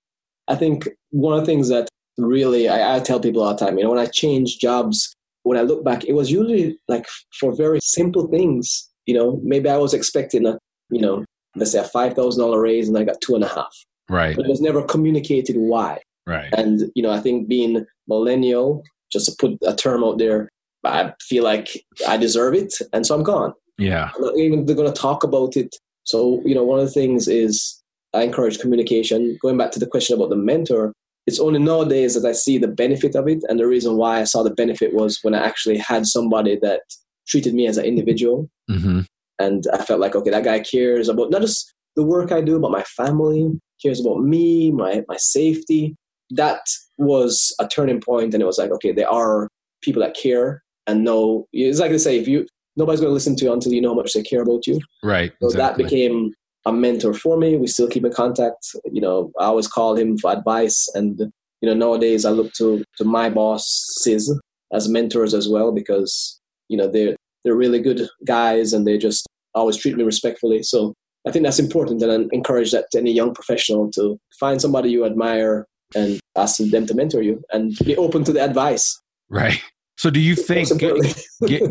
I 0.48 0.56
think 0.56 0.88
one 1.10 1.34
of 1.34 1.40
the 1.40 1.46
things 1.46 1.68
that 1.68 1.88
really 2.18 2.68
I, 2.68 2.96
I 2.96 3.00
tell 3.00 3.20
people 3.20 3.42
all 3.42 3.54
the 3.54 3.64
time, 3.64 3.78
you 3.78 3.84
know, 3.84 3.90
when 3.90 4.00
I 4.00 4.06
change 4.06 4.58
jobs, 4.58 5.14
when 5.42 5.58
I 5.58 5.62
look 5.62 5.84
back, 5.84 6.04
it 6.04 6.12
was 6.12 6.30
usually 6.30 6.78
like 6.88 7.06
for 7.38 7.54
very 7.54 7.80
simple 7.82 8.26
things. 8.28 8.88
You 9.06 9.14
know, 9.14 9.40
maybe 9.42 9.68
I 9.68 9.76
was 9.76 9.94
expecting 9.94 10.46
a, 10.46 10.58
you 10.90 11.00
know, 11.00 11.24
let's 11.56 11.72
say 11.72 11.80
a 11.80 11.84
five 11.84 12.14
thousand 12.14 12.42
dollar 12.42 12.60
raise 12.60 12.88
and 12.88 12.96
I 12.96 13.04
got 13.04 13.20
two 13.20 13.34
and 13.34 13.44
a 13.44 13.48
half. 13.48 13.74
Right. 14.08 14.36
But 14.36 14.46
it 14.46 14.50
was 14.50 14.60
never 14.60 14.82
communicated 14.82 15.56
why. 15.56 16.00
Right. 16.26 16.52
And, 16.52 16.90
you 16.94 17.02
know, 17.02 17.10
I 17.10 17.20
think 17.20 17.48
being 17.48 17.86
millennial, 18.06 18.82
just 19.10 19.26
to 19.26 19.36
put 19.38 19.58
a 19.66 19.74
term 19.74 20.04
out 20.04 20.18
there, 20.18 20.48
I 20.84 21.12
feel 21.20 21.44
like 21.44 21.68
I 22.08 22.16
deserve 22.16 22.54
it, 22.54 22.72
and 22.92 23.06
so 23.06 23.14
I'm 23.14 23.22
gone. 23.22 23.52
Yeah. 23.78 24.10
I'm 24.14 24.22
not 24.22 24.38
even 24.38 24.66
they're 24.66 24.76
going 24.76 24.92
to 24.92 25.00
talk 25.00 25.24
about 25.24 25.56
it. 25.56 25.76
So, 26.04 26.40
you 26.44 26.54
know, 26.54 26.64
one 26.64 26.78
of 26.78 26.86
the 26.86 26.92
things 26.92 27.28
is 27.28 27.82
I 28.14 28.22
encourage 28.22 28.58
communication. 28.58 29.38
Going 29.42 29.58
back 29.58 29.72
to 29.72 29.78
the 29.78 29.86
question 29.86 30.16
about 30.16 30.30
the 30.30 30.36
mentor, 30.36 30.92
it's 31.26 31.40
only 31.40 31.58
nowadays 31.58 32.14
that 32.14 32.28
I 32.28 32.32
see 32.32 32.58
the 32.58 32.68
benefit 32.68 33.14
of 33.14 33.28
it. 33.28 33.42
And 33.48 33.58
the 33.58 33.66
reason 33.66 33.96
why 33.96 34.20
I 34.20 34.24
saw 34.24 34.42
the 34.42 34.54
benefit 34.54 34.94
was 34.94 35.18
when 35.22 35.34
I 35.34 35.44
actually 35.44 35.78
had 35.78 36.06
somebody 36.06 36.58
that 36.62 36.80
treated 37.28 37.54
me 37.54 37.66
as 37.66 37.76
an 37.76 37.84
individual. 37.84 38.50
Mm-hmm. 38.70 39.00
And 39.38 39.64
I 39.72 39.84
felt 39.84 40.00
like, 40.00 40.14
okay, 40.14 40.30
that 40.30 40.44
guy 40.44 40.60
cares 40.60 41.08
about 41.08 41.30
not 41.30 41.42
just 41.42 41.72
the 41.96 42.02
work 42.02 42.32
I 42.32 42.40
do, 42.40 42.58
but 42.58 42.70
my 42.70 42.82
family, 42.82 43.50
cares 43.82 44.00
about 44.00 44.20
me, 44.22 44.70
my, 44.70 45.02
my 45.08 45.16
safety. 45.16 45.96
That 46.30 46.60
was 46.98 47.54
a 47.58 47.66
turning 47.66 48.00
point, 48.00 48.34
And 48.34 48.42
it 48.42 48.46
was 48.46 48.58
like, 48.58 48.70
okay, 48.72 48.92
there 48.92 49.08
are 49.08 49.48
people 49.82 50.02
that 50.02 50.16
care 50.16 50.62
and 50.86 51.04
know. 51.04 51.46
It's 51.52 51.80
like 51.80 51.90
they 51.90 51.98
say, 51.98 52.18
if 52.18 52.28
you 52.28 52.46
nobody's 52.76 53.00
going 53.00 53.10
to 53.10 53.14
listen 53.14 53.36
to 53.36 53.44
you 53.44 53.52
until 53.52 53.72
you 53.72 53.80
know 53.80 53.90
how 53.90 53.94
much 53.94 54.12
they 54.12 54.22
care 54.22 54.42
about 54.42 54.66
you. 54.66 54.80
Right. 55.02 55.32
So 55.40 55.48
exactly. 55.48 55.84
that 55.84 55.90
became 55.90 56.32
a 56.66 56.72
mentor 56.72 57.14
for 57.14 57.36
me. 57.36 57.56
We 57.56 57.66
still 57.66 57.88
keep 57.88 58.04
in 58.04 58.12
contact. 58.12 58.66
You 58.90 59.00
know, 59.00 59.32
I 59.40 59.44
always 59.44 59.68
call 59.68 59.96
him 59.96 60.18
for 60.18 60.32
advice, 60.32 60.88
and 60.94 61.18
you 61.18 61.68
know, 61.68 61.74
nowadays 61.74 62.24
I 62.24 62.30
look 62.30 62.52
to 62.54 62.84
to 62.98 63.04
my 63.04 63.30
bosses 63.30 64.38
as 64.72 64.88
mentors 64.88 65.34
as 65.34 65.48
well 65.48 65.72
because 65.72 66.40
you 66.68 66.76
know 66.76 66.88
they're 66.88 67.16
they're 67.44 67.56
really 67.56 67.80
good 67.80 68.08
guys 68.26 68.72
and 68.72 68.86
they 68.86 68.98
just 68.98 69.26
always 69.54 69.76
treat 69.76 69.96
me 69.96 70.04
respectfully. 70.04 70.62
So 70.62 70.94
I 71.26 71.32
think 71.32 71.44
that's 71.44 71.58
important, 71.58 72.02
and 72.02 72.12
I 72.12 72.26
encourage 72.32 72.72
that 72.72 72.86
to 72.92 72.98
any 72.98 73.12
young 73.12 73.34
professional 73.34 73.90
to 73.92 74.18
find 74.38 74.60
somebody 74.60 74.90
you 74.90 75.04
admire 75.04 75.66
and 75.94 76.20
ask 76.36 76.58
them 76.58 76.86
to 76.86 76.94
mentor 76.94 77.22
you 77.22 77.42
and 77.52 77.76
be 77.84 77.96
open 77.96 78.22
to 78.24 78.32
the 78.32 78.44
advice. 78.44 79.00
Right. 79.28 79.60
So 79.96 80.08
do 80.08 80.18
you 80.20 80.34
think 80.34 80.70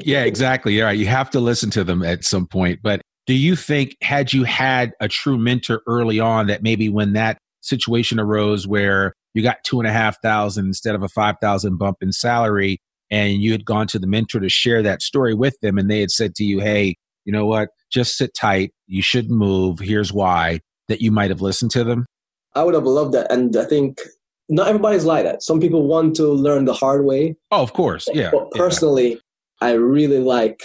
yeah, 0.06 0.24
exactly. 0.24 0.78
Yeah, 0.78 0.92
you 0.92 1.08
have 1.08 1.32
to 1.32 1.40
listen 1.40 1.72
to 1.72 1.84
them 1.84 2.04
at 2.04 2.24
some 2.24 2.46
point. 2.46 2.80
But 2.84 3.02
do 3.30 3.36
you 3.36 3.56
think 3.56 3.96
had 4.02 4.34
you 4.34 4.44
had 4.44 4.94
a 5.00 5.08
true 5.08 5.38
mentor 5.38 5.84
early 5.86 6.20
on 6.20 6.48
that 6.48 6.64
maybe 6.64 6.90
when 6.90 7.14
that 7.14 7.38
situation 7.62 8.20
arose 8.20 8.66
where 8.66 9.14
you 9.36 9.44
got 9.44 9.64
two 9.64 9.80
and 9.80 9.88
a 9.88 9.92
half 9.92 10.20
thousand 10.24 10.66
instead 10.66 10.96
of 10.96 11.04
a 11.04 11.08
five 11.08 11.36
thousand 11.40 11.78
bump 11.78 11.98
in 12.02 12.12
salary 12.12 12.82
and 13.12 13.34
you 13.34 13.52
had 13.52 13.64
gone 13.64 13.86
to 13.86 14.00
the 14.00 14.08
mentor 14.08 14.40
to 14.40 14.50
share 14.50 14.82
that 14.82 15.04
story 15.04 15.36
with 15.36 15.56
them 15.62 15.78
and 15.78 15.92
they 15.92 16.00
had 16.00 16.10
said 16.10 16.34
to 16.34 16.44
you, 16.44 16.60
Hey, 16.60 16.96
you 17.24 17.32
know 17.32 17.46
what? 17.46 17.70
Just 17.92 18.18
sit 18.18 18.34
tight. 18.34 18.74
You 18.88 19.04
shouldn't 19.04 19.38
move. 19.38 19.78
Here's 19.78 20.12
why 20.12 20.62
that 20.88 21.00
you 21.00 21.12
might 21.12 21.30
have 21.30 21.42
listened 21.42 21.70
to 21.70 21.84
them? 21.84 22.08
I 22.56 22.64
would 22.64 22.74
have 22.74 22.86
loved 22.86 23.14
that. 23.14 23.32
And 23.32 23.56
I 23.56 23.66
think 23.66 24.00
not 24.50 24.70
everybody's 24.70 25.06
like 25.06 25.26
that. 25.26 25.44
Some 25.44 25.60
people 25.60 25.86
want 25.86 26.16
to 26.16 26.26
learn 26.30 26.66
the 26.66 26.74
hard 26.74 27.06
way. 27.06 27.36
Oh, 27.52 27.62
of 27.62 27.74
course. 27.74 28.10
Yeah. 28.12 28.32
But 28.32 28.50
personally, 28.50 29.12
yeah. 29.12 29.18
I 29.62 29.74
really 29.74 30.18
like 30.18 30.64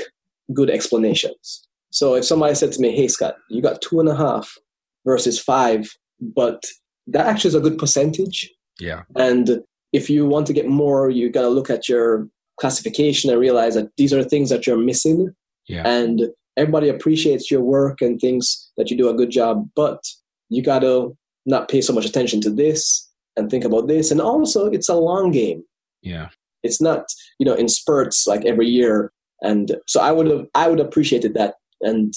good 0.54 0.70
explanations. 0.70 1.68
So 1.94 2.16
if 2.16 2.24
somebody 2.24 2.56
said 2.56 2.72
to 2.72 2.80
me, 2.80 2.94
Hey, 2.94 3.06
Scott, 3.06 3.36
you 3.48 3.62
got 3.62 3.80
two 3.80 4.00
and 4.00 4.08
a 4.08 4.16
half 4.16 4.58
versus 5.06 5.38
five, 5.38 5.96
but 6.20 6.64
that 7.06 7.26
actually 7.26 7.48
is 7.48 7.54
a 7.54 7.60
good 7.60 7.78
percentage. 7.78 8.50
Yeah. 8.80 9.02
And 9.14 9.62
if 9.92 10.10
you 10.10 10.26
want 10.26 10.48
to 10.48 10.52
get 10.52 10.66
more, 10.66 11.08
you 11.08 11.30
got 11.30 11.42
to 11.42 11.48
look 11.48 11.70
at 11.70 11.88
your 11.88 12.28
classification 12.58 13.30
and 13.30 13.38
realize 13.38 13.76
that 13.76 13.90
these 13.96 14.12
are 14.12 14.24
things 14.24 14.50
that 14.50 14.66
you're 14.66 14.76
missing. 14.76 15.32
Yeah. 15.68 15.86
And 15.86 16.22
everybody 16.56 16.88
appreciates 16.88 17.48
your 17.48 17.60
work 17.60 18.02
and 18.02 18.20
thinks 18.20 18.72
that 18.76 18.90
you 18.90 18.96
do 18.96 19.08
a 19.08 19.14
good 19.14 19.30
job, 19.30 19.68
but 19.76 20.02
you 20.48 20.62
got 20.62 20.80
to 20.80 21.16
not 21.46 21.68
pay 21.68 21.80
so 21.80 21.92
much 21.92 22.04
attention 22.04 22.40
to 22.40 22.50
this 22.50 23.08
and 23.36 23.48
think 23.48 23.64
about 23.64 23.86
this. 23.86 24.10
And 24.10 24.20
also, 24.20 24.66
it's 24.66 24.88
a 24.88 24.94
long 24.94 25.30
game. 25.30 25.62
Yeah. 26.02 26.30
It's 26.64 26.80
not, 26.80 27.06
you 27.38 27.46
know, 27.46 27.54
in 27.54 27.68
spurts 27.68 28.26
like 28.26 28.44
every 28.44 28.66
year. 28.66 29.12
And 29.42 29.76
so 29.86 30.00
I 30.00 30.10
would 30.10 30.26
have, 30.26 30.46
I 30.56 30.68
would 30.68 30.80
have 30.80 30.88
appreciated 30.88 31.34
that. 31.34 31.54
And, 31.84 32.12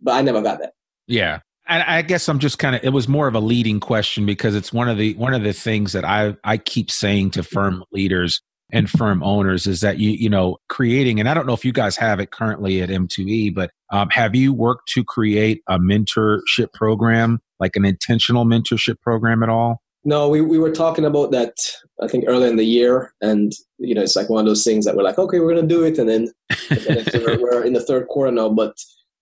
but 0.00 0.12
I 0.12 0.22
never 0.22 0.42
got 0.42 0.58
that. 0.60 0.72
Yeah. 1.06 1.40
And 1.68 1.82
I 1.84 2.02
guess 2.02 2.28
I'm 2.28 2.38
just 2.38 2.58
kind 2.58 2.74
of, 2.74 2.82
it 2.82 2.90
was 2.90 3.06
more 3.08 3.28
of 3.28 3.34
a 3.34 3.40
leading 3.40 3.78
question 3.78 4.26
because 4.26 4.54
it's 4.54 4.72
one 4.72 4.88
of 4.88 4.98
the, 4.98 5.14
one 5.14 5.32
of 5.32 5.42
the 5.42 5.52
things 5.52 5.92
that 5.92 6.04
I, 6.04 6.36
I 6.42 6.56
keep 6.56 6.90
saying 6.90 7.30
to 7.32 7.42
firm 7.42 7.84
leaders 7.92 8.42
and 8.72 8.90
firm 8.90 9.22
owners 9.22 9.66
is 9.66 9.80
that 9.82 9.98
you, 9.98 10.10
you 10.10 10.30
know, 10.30 10.56
creating, 10.68 11.20
and 11.20 11.28
I 11.28 11.34
don't 11.34 11.46
know 11.46 11.52
if 11.52 11.64
you 11.64 11.72
guys 11.72 11.96
have 11.96 12.18
it 12.18 12.30
currently 12.30 12.80
at 12.82 12.88
M2E, 12.88 13.54
but 13.54 13.70
um, 13.90 14.08
have 14.10 14.34
you 14.34 14.52
worked 14.52 14.88
to 14.94 15.04
create 15.04 15.62
a 15.68 15.78
mentorship 15.78 16.72
program, 16.72 17.40
like 17.60 17.76
an 17.76 17.84
intentional 17.84 18.44
mentorship 18.44 19.00
program 19.00 19.42
at 19.42 19.50
all? 19.50 19.82
No, 20.04 20.28
we, 20.28 20.40
we 20.40 20.58
were 20.58 20.72
talking 20.72 21.04
about 21.04 21.30
that, 21.30 21.54
I 22.02 22.08
think, 22.08 22.24
early 22.26 22.48
in 22.48 22.56
the 22.56 22.64
year. 22.64 23.14
And, 23.20 23.52
you 23.78 23.94
know, 23.94 24.02
it's 24.02 24.16
like 24.16 24.28
one 24.28 24.40
of 24.40 24.46
those 24.46 24.64
things 24.64 24.84
that 24.84 24.96
we're 24.96 25.04
like, 25.04 25.18
okay, 25.18 25.38
we're 25.38 25.54
going 25.54 25.68
to 25.68 25.74
do 25.74 25.84
it. 25.84 25.98
And 25.98 26.08
then, 26.08 26.28
and 26.70 26.80
then 26.80 27.40
we're 27.40 27.62
in 27.62 27.74
the 27.74 27.84
third 27.86 28.08
quarter 28.08 28.32
now. 28.32 28.48
But 28.48 28.74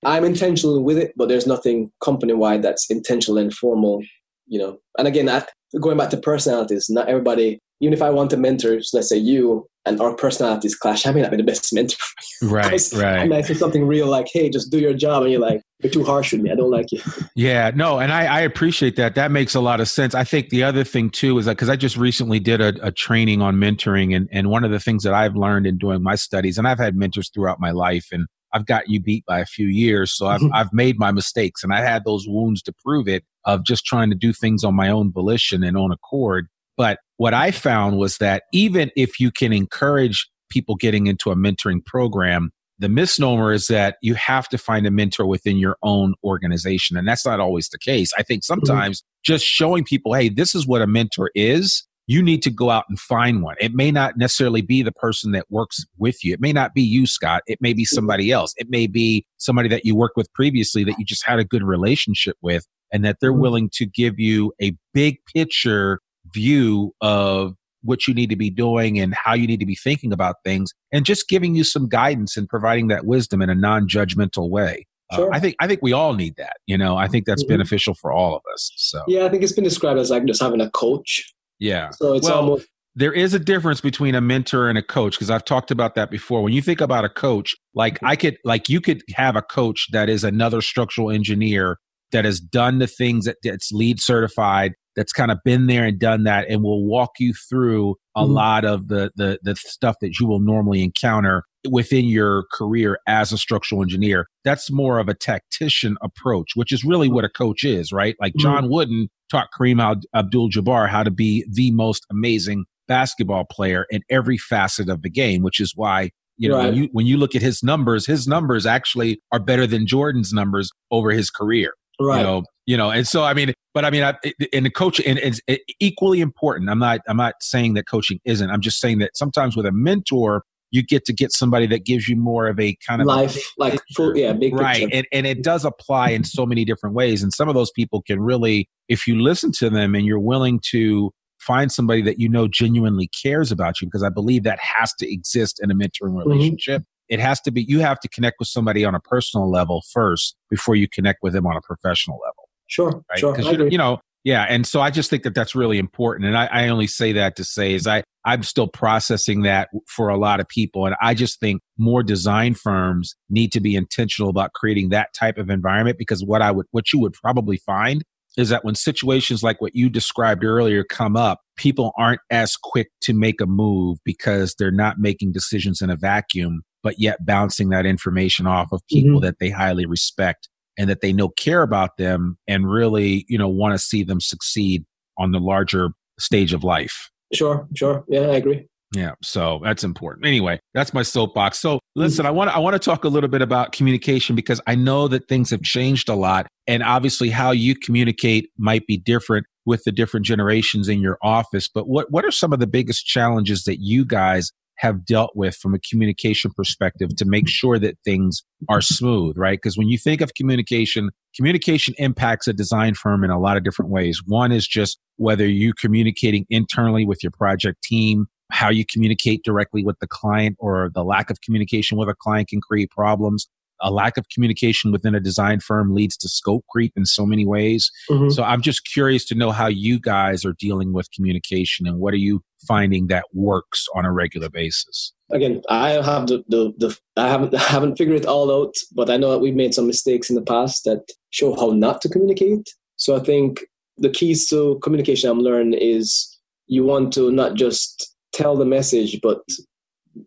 I'm 0.05 0.25
intentional 0.25 0.83
with 0.83 0.99
it, 0.99 1.13
but 1.17 1.29
there's 1.29 1.47
nothing 1.47 1.91
company 2.03 2.33
wide 2.33 2.63
that's 2.63 2.91
intentional 2.91 3.39
and 3.39 3.53
formal, 3.53 4.03
you 4.47 4.59
know. 4.59 4.79
And 4.99 5.07
again, 5.07 5.29
I, 5.29 5.45
going 5.79 5.99
back 5.99 6.11
to 6.11 6.17
personalities, 6.17 6.89
not 6.89 7.09
everybody, 7.09 7.59
even 7.81 7.93
if 7.93 8.03
I 8.03 8.11
want 8.11 8.31
to 8.31 8.37
mentor, 8.37 8.83
so 8.83 8.99
let's 8.99 9.09
say 9.09 9.17
you, 9.17 9.67
and 9.87 10.01
our 10.01 10.15
personalities 10.15 10.75
clash, 10.75 11.07
I 11.07 11.13
may 11.13 11.23
not 11.23 11.31
be 11.31 11.39
the 11.39 11.43
best 11.43 11.73
mentor. 11.73 11.97
For 11.97 12.47
you. 12.47 12.53
Right, 12.53 12.83
right. 12.95 13.21
I 13.21 13.27
might 13.27 13.47
say 13.47 13.55
something 13.55 13.87
real 13.87 14.07
like, 14.07 14.29
hey, 14.31 14.51
just 14.51 14.71
do 14.71 14.79
your 14.79 14.93
job. 14.93 15.23
And 15.23 15.33
you're 15.33 15.41
like, 15.41 15.63
you're 15.83 15.91
too 15.91 16.05
harsh 16.05 16.33
with 16.33 16.43
me. 16.43 16.51
I 16.51 16.55
don't 16.55 16.71
like 16.71 16.93
you. 16.93 17.01
Yeah, 17.37 17.71
no, 17.75 18.01
and 18.01 18.13
I, 18.13 18.27
I 18.27 18.41
appreciate 18.41 18.97
that. 18.97 19.15
That 19.15 19.31
makes 19.31 19.55
a 19.55 19.61
lot 19.61 19.81
of 19.81 19.89
sense. 19.89 20.15
I 20.15 20.25
think 20.25 20.51
the 20.51 20.63
other 20.63 20.85
thing 20.85 21.09
too 21.09 21.39
is 21.39 21.47
that 21.47 21.53
because 21.53 21.71
I 21.71 21.77
just 21.77 21.97
recently 21.97 22.39
did 22.39 22.61
a, 22.61 22.75
a 22.87 22.93
training 22.93 23.41
on 23.41 23.57
mentoring, 23.57 24.15
and, 24.15 24.29
and 24.31 24.51
one 24.51 24.65
of 24.65 24.71
the 24.71 24.81
things 24.81 25.05
that 25.05 25.15
I've 25.15 25.37
learned 25.37 25.67
in 25.67 25.79
doing 25.79 26.03
my 26.03 26.17
studies, 26.17 26.59
and 26.59 26.69
I've 26.69 26.79
had 26.79 26.97
mentors 26.97 27.31
throughout 27.31 27.61
my 27.61 27.71
life, 27.71 28.09
and 28.13 28.27
I've 28.53 28.67
got 28.67 28.89
you 28.89 29.01
beat 29.01 29.25
by 29.27 29.41
a 29.41 29.47
few 29.47 29.67
years. 29.67 30.17
So 30.17 30.27
I've, 30.27 30.43
I've 30.53 30.73
made 30.73 30.99
my 30.99 31.13
mistakes 31.13 31.63
and 31.63 31.73
I 31.73 31.81
had 31.81 32.05
those 32.05 32.27
wounds 32.27 32.63
to 32.63 32.73
prove 32.85 33.09
it 33.09 33.25
of 33.45 33.65
just 33.65 33.85
trying 33.85 34.11
to 34.11 34.17
do 34.17 34.33
things 34.33 34.65
on 34.65 34.75
my 34.75 34.89
own 34.89 35.13
volition 35.13 35.63
and 35.63 35.77
on 35.77 35.93
accord. 35.93 36.49
But 36.77 36.99
what 37.17 37.35
I 37.35 37.51
found 37.51 37.99
was 37.99 38.19
that 38.19 38.45
even 38.53 38.91
if 38.97 39.21
you 39.21 39.31
can 39.31 39.53
encourage 39.53 40.29
people 40.51 40.75
getting 40.75 41.07
into 41.07 41.31
a 41.31 41.37
mentoring 41.37 41.85
program, 41.85 42.51
the 42.79 42.89
misnomer 42.89 43.53
is 43.53 43.67
that 43.67 43.97
you 44.01 44.15
have 44.15 44.49
to 44.49 44.59
find 44.59 44.87
a 44.87 44.91
mentor 44.91 45.27
within 45.27 45.59
your 45.59 45.77
own 45.83 46.15
organization. 46.25 46.97
And 46.97 47.07
that's 47.07 47.27
not 47.27 47.39
always 47.39 47.69
the 47.69 47.79
case. 47.79 48.11
I 48.17 48.23
think 48.23 48.43
mm-hmm. 48.43 48.55
sometimes 48.55 49.01
mm-hmm. 49.01 49.33
just 49.33 49.45
showing 49.45 49.85
people, 49.85 50.15
hey, 50.15 50.31
this 50.31 50.55
is 50.55 50.67
what 50.67 50.83
a 50.83 50.87
mentor 50.87 51.31
is 51.35 51.87
you 52.11 52.25
need 52.25 52.43
to 52.43 52.51
go 52.51 52.71
out 52.71 52.87
and 52.89 52.99
find 52.99 53.41
one. 53.41 53.55
It 53.61 53.73
may 53.73 53.93
not 53.93 54.17
necessarily 54.17 54.63
be 54.63 54.83
the 54.83 54.91
person 54.91 55.31
that 55.31 55.47
works 55.49 55.87
with 55.97 56.25
you. 56.25 56.35
It 56.35 56.41
may 56.41 56.53
not 56.53 56.75
be 56.75 56.83
you, 56.83 57.07
Scott. 57.07 57.45
It 57.47 57.61
may 57.61 57.73
be 57.73 57.85
somebody 57.85 58.33
else. 58.33 58.53
It 58.57 58.67
may 58.69 58.89
be 58.89 59.25
somebody 59.37 59.69
that 59.69 59.85
you 59.85 59.95
worked 59.95 60.17
with 60.17 60.31
previously 60.33 60.83
that 60.83 60.99
you 60.99 61.05
just 61.05 61.25
had 61.25 61.39
a 61.39 61.45
good 61.45 61.63
relationship 61.63 62.37
with 62.43 62.67
and 62.93 63.05
that 63.05 63.19
they're 63.21 63.31
mm-hmm. 63.31 63.43
willing 63.43 63.71
to 63.75 63.87
give 63.87 64.19
you 64.19 64.53
a 64.61 64.75
big 64.93 65.19
picture 65.33 66.01
view 66.35 66.93
of 67.01 67.55
what 67.83 68.09
you 68.09 68.13
need 68.13 68.31
to 68.31 68.37
be 68.37 68.51
doing 68.51 68.99
and 68.99 69.15
how 69.15 69.33
you 69.33 69.47
need 69.47 69.61
to 69.61 69.67
be 69.67 69.77
thinking 69.77 70.13
about 70.13 70.35
things 70.45 70.73
and 70.91 71.05
just 71.05 71.29
giving 71.29 71.55
you 71.55 71.63
some 71.63 71.89
guidance 71.89 72.37
and 72.37 72.49
providing 72.49 72.89
that 72.89 73.07
wisdom 73.07 73.41
in 73.41 73.49
a 73.51 73.55
non-judgmental 73.55 74.51
way. 74.51 74.85
Uh, 75.13 75.17
sure. 75.17 75.33
Uh, 75.33 75.37
I 75.37 75.39
think 75.39 75.55
I 75.61 75.69
think 75.69 75.79
we 75.81 75.93
all 75.93 76.15
need 76.15 76.35
that. 76.39 76.57
You 76.67 76.77
know, 76.77 76.97
I 76.97 77.07
think 77.07 77.25
that's 77.25 77.45
mm-hmm. 77.45 77.53
beneficial 77.53 77.95
for 77.95 78.11
all 78.11 78.35
of 78.35 78.43
us. 78.53 78.73
So 78.75 79.01
yeah, 79.07 79.27
I 79.27 79.29
think 79.29 79.45
it's 79.45 79.53
been 79.53 79.63
described 79.63 80.01
as 80.01 80.11
like 80.11 80.25
just 80.25 80.43
having 80.43 80.61
a 80.61 80.71
coach 80.71 81.33
yeah. 81.61 81.91
So 81.91 82.15
it's 82.15 82.27
well, 82.27 82.41
almost 82.41 82.67
there 82.97 83.13
is 83.13 83.35
a 83.35 83.39
difference 83.39 83.81
between 83.81 84.15
a 84.15 84.21
mentor 84.21 84.69
and 84.69 84.77
a 84.77 84.83
coach 84.83 85.15
because 85.15 85.31
I've 85.31 85.45
talked 85.45 85.71
about 85.71 85.95
that 85.95 86.11
before. 86.11 86.43
When 86.43 86.53
you 86.53 86.63
think 86.63 86.81
about 86.81 87.05
a 87.05 87.09
coach, 87.09 87.55
like 87.75 87.99
I 88.03 88.17
could 88.17 88.39
like 88.45 88.69
you 88.69 88.81
could 88.81 89.03
have 89.15 89.37
a 89.37 89.43
coach 89.43 89.87
that 89.93 90.09
is 90.09 90.25
another 90.25 90.61
structural 90.61 91.11
engineer 91.11 91.79
that 92.13 92.25
has 92.25 92.41
done 92.41 92.79
the 92.79 92.89
things 92.89 93.27
that 93.27 93.37
that's 93.45 93.71
LEED 93.71 94.01
certified, 94.01 94.73
that's 94.97 95.13
kind 95.13 95.31
of 95.31 95.39
been 95.45 95.67
there 95.67 95.85
and 95.85 96.01
done 96.01 96.25
that 96.25 96.49
and 96.49 96.63
will 96.63 96.85
walk 96.85 97.13
you 97.21 97.33
through 97.49 97.95
a 98.17 98.23
mm-hmm. 98.23 98.33
lot 98.33 98.65
of 98.65 98.89
the, 98.89 99.13
the 99.15 99.39
the 99.43 99.55
stuff 99.55 99.97
that 100.01 100.19
you 100.19 100.27
will 100.27 100.41
normally 100.41 100.83
encounter 100.83 101.45
within 101.71 102.07
your 102.07 102.45
career 102.53 102.99
as 103.07 103.33
a 103.33 103.39
structural 103.39 103.83
engineer. 103.83 104.27
That's 104.45 104.71
more 104.71 104.99
of 104.99 105.09
a 105.09 105.15
tactician 105.15 105.97
approach, 106.01 106.53
which 106.55 106.73
is 106.73 106.85
really 106.85 107.09
what 107.09 107.25
a 107.25 107.29
coach 107.29 107.65
is, 107.65 107.93
right? 107.93 108.17
Like 108.21 108.33
mm-hmm. 108.33 108.43
John 108.43 108.71
Wooden 108.71 109.11
taught 109.31 109.49
Kareem 109.59 110.03
Abdul 110.15 110.51
Jabbar 110.51 110.89
how 110.89 111.03
to 111.03 111.11
be 111.11 111.45
the 111.51 111.71
most 111.73 112.07
amazing 112.11 112.65
basketball 112.89 113.45
player 113.45 113.87
in 113.91 114.03
every 114.11 114.37
facet 114.37 114.89
of 114.89 115.03
the 115.03 115.11
game, 115.11 115.43
which 115.43 115.61
is 115.61 115.73
why 115.77 116.11
you 116.37 116.49
know 116.49 116.57
right. 116.57 116.67
when 116.67 116.75
you 116.75 116.89
when 116.93 117.07
you 117.07 117.17
look 117.17 117.35
at 117.35 117.43
his 117.43 117.63
numbers, 117.63 118.07
his 118.07 118.27
numbers 118.27 118.67
actually 118.67 119.21
are 119.33 119.41
better 119.41 119.67
than 119.67 119.87
Jordan's 119.87 120.33
numbers 120.33 120.71
over 120.91 121.11
his 121.11 121.31
career. 121.31 121.75
Right. 122.01 122.19
You 122.19 122.23
know, 122.23 122.43
you 122.67 122.77
know, 122.77 122.91
and 122.91 123.07
so 123.07 123.25
I 123.25 123.35
mean, 123.35 123.53
but 123.75 123.85
I 123.85 123.91
mean, 123.91 124.03
I, 124.03 124.15
in 124.53 124.65
the 124.65 124.71
coaching, 124.71 125.07
and 125.07 125.19
it's 125.19 125.41
equally 125.81 126.21
important. 126.21 126.71
I'm 126.71 126.79
not, 126.79 127.01
I'm 127.07 127.17
not 127.17 127.35
saying 127.41 127.75
that 127.75 127.87
coaching 127.87 128.21
isn't. 128.25 128.51
I'm 128.51 128.61
just 128.61 128.81
saying 128.81 128.99
that 129.01 129.17
sometimes 129.17 129.57
with 129.57 129.67
a 129.67 129.73
mentor, 129.73 130.45
you 130.71 130.83
get 130.83 131.05
to 131.07 131.13
get 131.13 131.33
somebody 131.33 131.67
that 131.69 131.85
gives 131.85 132.09
you 132.09 132.17
more 132.17 132.47
of 132.47 132.59
a 132.61 132.77
kind 132.87 133.01
of 133.01 133.07
life, 133.07 133.53
like 133.59 133.81
full, 133.95 134.17
yeah, 134.17 134.33
big 134.33 134.55
right, 134.55 134.89
and 134.93 135.07
and 135.13 135.27
it 135.27 135.43
does 135.43 135.65
apply 135.65 136.11
in 136.11 136.25
so 136.25 136.47
many 136.47 136.65
different 136.65 136.95
ways. 136.95 137.23
And 137.23 137.33
some 137.33 137.49
of 137.49 137.55
those 137.55 137.71
people 137.71 138.03
can 138.03 138.21
really, 138.21 138.69
if 138.89 139.07
you 139.07 139.21
listen 139.21 139.53
to 139.53 139.71
them 139.71 139.95
and 139.95 140.07
you're 140.07 140.21
willing 140.21 140.61
to 140.71 141.13
find 141.39 141.73
somebody 141.73 142.03
that 142.03 142.21
you 142.21 142.29
know 142.29 142.47
genuinely 142.47 143.09
cares 143.23 143.51
about 143.51 143.81
you, 143.81 143.87
because 143.87 144.03
I 144.03 144.11
believe 144.11 144.45
that 144.45 144.59
has 144.61 144.93
to 144.95 145.13
exist 145.13 145.61
in 145.63 145.71
a 145.71 145.75
mentoring 145.75 146.11
mm-hmm. 146.11 146.29
relationship. 146.29 146.83
Mm-hmm. 146.83 147.15
It 147.15 147.21
has 147.21 147.41
to 147.41 147.51
be. 147.51 147.63
You 147.63 147.81
have 147.81 147.99
to 148.01 148.09
connect 148.09 148.37
with 148.39 148.49
somebody 148.49 148.85
on 148.85 148.95
a 148.95 149.01
personal 149.01 149.51
level 149.51 149.83
first 149.93 150.37
before 150.49 150.77
you 150.77 150.89
connect 150.89 151.21
with 151.23 151.33
them 151.33 151.47
on 151.47 151.57
a 151.57 151.61
professional 151.61 152.19
level. 152.25 152.49
Sure, 152.69 153.03
right? 153.11 153.19
sure. 153.19 153.35
Because 153.35 153.73
you 153.73 153.79
know, 153.79 153.99
yeah, 154.25 154.47
and 154.49 154.67
so 154.67 154.81
I 154.81 154.91
just 154.91 155.09
think 155.09 155.23
that 155.23 155.35
that's 155.35 155.55
really 155.55 155.79
important. 155.79 156.27
And 156.27 156.37
I, 156.37 156.47
I 156.47 156.69
only 156.69 156.87
say 156.87 157.13
that 157.13 157.37
to 157.37 157.45
say 157.45 157.75
is 157.75 157.87
I 157.87 158.03
I'm 158.25 158.43
still 158.43 158.69
processing 158.69 159.43
that 159.43 159.71
for 159.87 160.11
a 160.11 160.19
lot 160.19 160.41
of 160.41 160.49
people, 160.49 160.85
and 160.87 160.95
I 161.01 161.15
just 161.15 161.41
think 161.41 161.63
more 161.79 162.03
design 162.03 162.55
firms 162.55 163.15
need 163.31 163.51
to 163.53 163.61
be 163.61 163.75
intentional 163.75 164.29
about 164.29 164.53
creating 164.53 164.91
that 164.91 165.15
type 165.15 165.39
of 165.39 165.49
environment 165.49 165.97
because 165.99 166.23
what 166.25 166.43
I 166.43 166.51
would 166.51 166.67
what 166.71 166.93
you 166.93 166.99
would 167.01 167.15
probably 167.15 167.57
find 167.59 168.03
is 168.37 168.51
that 168.51 168.65
when 168.65 168.75
situations 168.75 169.43
like 169.43 169.61
what 169.61 169.75
you 169.75 169.89
described 169.89 170.45
earlier 170.45 170.85
come 170.85 171.17
up, 171.17 171.41
people 171.57 171.93
aren't 171.99 172.21
as 172.31 172.57
quick 172.57 172.89
to 173.03 173.13
make 173.13 173.41
a 173.41 173.47
move 173.47 173.99
because 174.05 174.55
they're 174.59 174.71
not 174.71 174.99
making 174.99 175.33
decisions 175.33 175.81
in 175.81 175.91
a 175.91 175.97
vacuum, 175.97 176.63
but 176.83 176.99
yet 176.99 177.25
bouncing 177.25 177.71
that 177.71 177.87
information 177.87 178.47
off 178.47 178.69
of 178.71 178.83
people 178.89 179.17
mm-hmm. 179.17 179.25
that 179.25 179.39
they 179.41 179.51
highly 179.51 179.87
respect 179.87 180.49
and 180.79 180.89
that 180.89 181.01
they 181.01 181.13
know 181.13 181.29
care 181.29 181.63
about 181.63 181.97
them 181.99 182.39
and 182.49 182.71
really, 182.71 183.25
you 183.29 183.39
know, 183.39 183.49
want 183.49 183.73
to 183.73 183.79
see 183.79 184.03
them 184.03 184.21
succeed 184.21 184.85
on 185.19 185.33
the 185.33 185.39
larger 185.39 185.91
stage 186.19 186.53
of 186.53 186.65
life. 186.65 187.11
Sure, 187.33 187.67
sure. 187.75 188.05
Yeah, 188.09 188.23
I 188.23 188.37
agree. 188.37 188.67
Yeah, 188.95 189.13
so 189.23 189.61
that's 189.63 189.85
important. 189.85 190.27
Anyway, 190.27 190.59
that's 190.75 190.93
my 190.93 191.03
soapbox. 191.03 191.61
So, 191.61 191.79
listen, 191.95 192.27
I 192.27 192.33
want 192.33 192.51
to, 192.51 192.57
I 192.57 192.59
want 192.59 192.75
to 192.75 192.81
talk 192.81 193.05
a 193.05 193.09
little 193.09 193.31
bit 193.31 193.41
about 193.41 193.71
communication 193.71 194.35
because 194.35 194.61
I 194.67 194.75
know 194.75 195.07
that 195.07 195.29
things 195.29 195.51
have 195.51 195.63
changed 195.63 196.09
a 196.09 196.17
lot 196.17 196.49
and 196.67 196.83
obviously 196.83 197.31
how 197.31 197.53
you 197.53 197.77
communicate 197.77 198.51
might 198.59 198.85
be 198.89 198.97
different 198.97 199.47
with 199.65 199.85
the 199.85 199.93
different 199.93 200.27
generations 200.27 200.89
in 200.89 201.01
your 201.01 201.19
office, 201.23 201.69
but 201.69 201.87
what 201.87 202.11
what 202.11 202.25
are 202.25 202.33
some 202.33 202.53
of 202.53 202.59
the 202.59 202.67
biggest 202.67 203.07
challenges 203.07 203.63
that 203.65 203.79
you 203.81 204.05
guys 204.05 204.51
have 204.81 205.05
dealt 205.05 205.33
with 205.35 205.55
from 205.57 205.75
a 205.75 205.79
communication 205.79 206.51
perspective 206.57 207.15
to 207.15 207.27
make 207.27 207.47
sure 207.47 207.79
that 207.79 207.99
things 208.03 208.43
are 208.71 208.81
smooth, 208.81 209.37
right? 209.37 209.59
Because 209.59 209.77
when 209.77 209.89
you 209.89 209.99
think 209.99 210.23
of 210.23 210.33
communication, 210.33 211.11
communication 211.37 211.95
impacts 211.99 212.49
a 212.49 212.55
design 212.55 212.95
firm 212.95 213.23
in 213.23 213.31
a 213.31 213.39
lot 213.39 213.59
of 213.59 213.63
different 213.63 213.91
ways. 213.91 214.23
One 214.27 214.53
is 214.53 214.67
just 214.67 214.99
whether 215.17 215.47
you're 215.47 215.75
communicating 215.79 216.47
internally 216.49 217.05
with 217.05 217.23
your 217.23 217.31
project 217.31 217.83
team, 217.83 218.27
how 218.51 218.71
you 218.71 218.87
communicate 218.87 219.43
directly 219.45 219.85
with 219.85 219.99
the 220.01 220.07
client 220.07 220.57
or 220.59 220.91
the 220.95 221.05
lack 221.05 221.29
of 221.29 221.43
communication 221.43 221.99
with 221.99 222.09
a 222.09 222.15
client 222.15 222.49
can 222.49 222.63
create 222.63 222.91
problems 222.91 223.49
a 223.83 223.91
lack 223.91 224.17
of 224.17 224.29
communication 224.29 224.93
within 224.93 225.15
a 225.15 225.21
design 225.21 225.61
firm 225.61 225.95
leads 225.95 226.17
to 226.19 226.29
scope 226.29 226.65
creep 226.71 226.93
in 226.97 227.07
so 227.07 227.27
many 227.27 227.47
ways. 227.47 227.91
Mm-hmm. 228.11 228.31
So 228.31 228.43
I'm 228.43 228.63
just 228.63 228.89
curious 228.93 229.25
to 229.27 229.35
know 229.35 229.51
how 229.51 229.67
you 229.67 229.99
guys 229.99 230.45
are 230.45 230.55
dealing 230.59 230.93
with 230.93 231.11
communication 231.13 231.87
and 231.87 231.99
what 231.99 232.15
are 232.15 232.19
you 232.19 232.43
finding 232.67 233.07
that 233.07 233.25
works 233.33 233.87
on 233.95 234.05
a 234.05 234.13
regular 234.13 234.49
basis? 234.49 235.13
Again, 235.33 235.63
I 235.69 235.91
have 235.91 236.27
the, 236.27 236.45
the, 236.49 236.73
the 236.79 236.99
I 237.17 237.29
haven't 237.29 237.55
I 237.55 237.59
haven't 237.59 237.97
figured 237.97 238.17
it 238.17 238.27
all 238.27 238.51
out, 238.53 238.75
but 238.95 239.11
I 239.11 239.17
know 239.17 239.31
that 239.31 239.39
we've 239.39 239.55
made 239.55 239.75
some 239.75 239.87
mistakes 239.87 240.31
in 240.31 240.37
the 240.37 240.43
past 240.43 240.85
that 240.85 241.05
show 241.31 241.55
how 241.55 241.71
not 241.71 242.01
to 242.03 242.09
communicate. 242.09 242.69
So 242.97 243.17
I 243.17 243.21
think 243.21 243.65
the 243.97 244.11
keys 244.11 244.49
to 244.49 244.79
communication 244.83 245.31
I'm 245.31 245.41
learning 245.41 245.75
is 245.75 246.39
you 246.67 246.85
want 246.85 247.13
to 247.15 247.31
not 247.31 247.55
just 247.55 248.15
tell 248.33 248.57
the 248.57 248.65
message, 248.65 249.21
but 249.23 249.41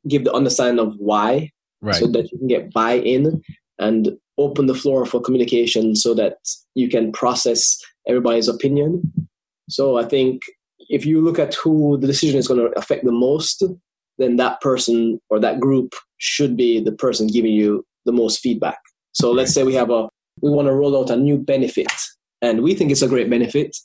give 0.08 0.24
the 0.24 0.34
understanding 0.34 0.86
of 0.86 0.96
why 0.98 1.52
right. 1.84 1.96
so 1.96 2.08
that 2.08 2.32
you 2.32 2.38
can 2.38 2.48
get 2.48 2.74
buy-in 2.74 3.42
and 3.80 4.18
open 4.38 4.66
the 4.66 4.76
floor 4.76 5.06
for 5.06 5.22
communication 5.22 5.96
so 5.96 6.14
that 6.14 6.38
you 6.76 6.90
can 6.90 7.12
process 7.12 7.78
everybody's 8.08 8.48
opinion. 8.48 9.12
So 9.70 9.98
I 9.98 10.06
think 10.06 10.42
if 10.90 11.06
you 11.06 11.22
look 11.22 11.40
at 11.40 11.54
who 11.56 11.98
the 11.98 12.08
decision 12.08 12.40
is 12.40 12.48
going 12.48 12.60
to 12.60 12.78
affect 12.78 13.06
the 13.06 13.12
most, 13.12 13.64
then 14.18 14.38
that 14.38 14.62
person 14.62 15.20
or 15.30 15.40
that 15.40 15.60
group 15.60 15.94
should 16.18 16.56
be 16.56 16.80
the 16.80 16.92
person 16.92 17.28
giving 17.28 17.54
you 17.54 17.86
the 18.06 18.12
most 18.12 18.40
feedback. 18.40 18.78
So 19.14 19.32
let's 19.32 19.54
say 19.54 19.64
we 19.64 19.76
have 19.76 19.90
a 19.90 20.10
we 20.42 20.50
want 20.50 20.68
to 20.68 20.74
roll 20.74 21.00
out 21.00 21.12
a 21.12 21.16
new 21.16 21.38
benefit 21.38 21.92
and 22.42 22.64
we 22.64 22.74
think 22.74 22.92
it's 22.92 23.02
a 23.02 23.08
great 23.08 23.30
benefit. 23.30 23.76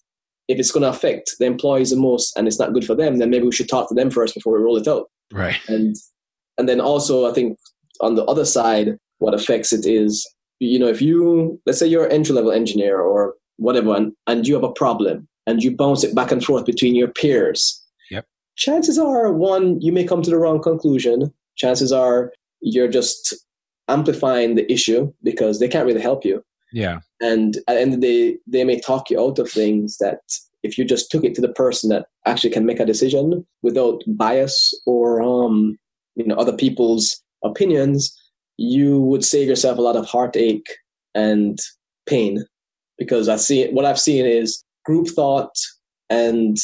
If 0.49 0.59
it's 0.59 0.71
going 0.71 0.83
to 0.83 0.89
affect 0.89 1.35
the 1.39 1.45
employees 1.45 1.91
the 1.91 1.97
most 1.97 2.37
and 2.37 2.49
it's 2.49 2.59
not 2.59 2.73
good 2.73 2.87
for 2.87 2.95
them, 2.95 3.19
then 3.19 3.29
maybe 3.29 3.45
we 3.45 3.53
should 3.53 3.69
talk 3.69 3.89
to 3.89 3.95
them 3.95 4.11
first 4.11 4.35
before 4.35 4.55
we 4.55 4.65
roll 4.65 4.79
it 4.79 4.89
out. 4.89 5.11
Right. 5.33 5.59
And 5.69 5.95
and 6.57 6.69
then 6.69 6.81
also 6.81 7.31
I 7.31 7.33
think 7.33 7.59
on 8.01 8.15
the 8.15 8.25
other 8.25 8.45
side, 8.45 8.99
what 9.19 9.35
affects 9.35 9.73
it 9.73 9.87
is, 9.87 10.29
you 10.61 10.79
know, 10.79 10.89
if 10.89 11.03
you, 11.03 11.61
let's 11.67 11.79
say 11.79 11.87
you're 11.87 12.07
an 12.07 12.13
entry 12.13 12.35
level 12.35 12.53
engineer 12.53 13.01
or 13.01 13.35
whatever, 13.57 13.95
and, 13.95 14.13
and 14.27 14.47
you 14.47 14.55
have 14.55 14.65
a 14.65 14.73
problem 14.73 15.29
and 15.47 15.63
you 15.63 15.75
bounce 15.75 16.05
it 16.05 16.15
back 16.15 16.31
and 16.31 16.45
forth 16.45 16.65
between 16.65 16.95
your 16.95 17.09
peers, 17.09 17.83
yep. 18.11 18.27
chances 18.57 18.99
are, 18.99 19.33
one, 19.33 19.81
you 19.81 19.93
may 19.93 20.05
come 20.05 20.23
to 20.23 20.31
the 20.31 20.39
wrong 20.39 20.63
conclusion. 20.63 21.33
Chances 21.57 21.93
are 21.93 22.33
you're 22.61 22.89
just 22.89 23.35
amplifying 23.89 24.55
the 24.55 24.71
issue 24.71 25.13
because 25.23 25.59
they 25.59 25.69
can't 25.69 25.87
really 25.87 26.01
help 26.01 26.25
you. 26.25 26.43
Yeah. 26.73 27.01
And 27.21 27.57
at 27.57 27.75
the 27.75 27.81
end 27.81 27.95
of 27.95 28.01
the 28.01 28.07
day, 28.07 28.39
they 28.47 28.65
may 28.65 28.79
talk 28.79 29.11
you 29.11 29.21
out 29.21 29.39
of 29.39 29.51
things 29.51 29.97
that 29.99 30.21
if 30.63 30.77
you 30.77 30.85
just 30.85 31.11
took 31.11 31.25
it 31.25 31.35
to 31.35 31.41
the 31.41 31.53
person 31.53 31.89
that 31.91 32.07
actually 32.27 32.51
can 32.51 32.67
make 32.67 32.81
a 32.81 32.87
decision 32.87 33.47
without 33.63 34.03
bias 34.07 34.79
or 34.87 35.23
um, 35.23 35.79
you 36.17 36.27
know 36.27 36.35
other 36.37 36.53
people's 36.53 37.23
opinions, 37.45 38.17
you 38.57 39.01
would 39.01 39.25
save 39.25 39.49
yourself 39.49 39.79
a 39.79 39.83
lot 39.83 39.97
of 39.97 40.07
heartache 40.07 40.67
and 41.15 41.59
pain. 42.09 42.45
Because 42.99 43.29
I 43.29 43.37
see 43.37 43.69
what 43.71 43.85
I've 43.85 44.01
seen 44.01 44.27
is 44.27 44.65
group 44.85 45.09
thought 45.09 45.55
and 46.11 46.57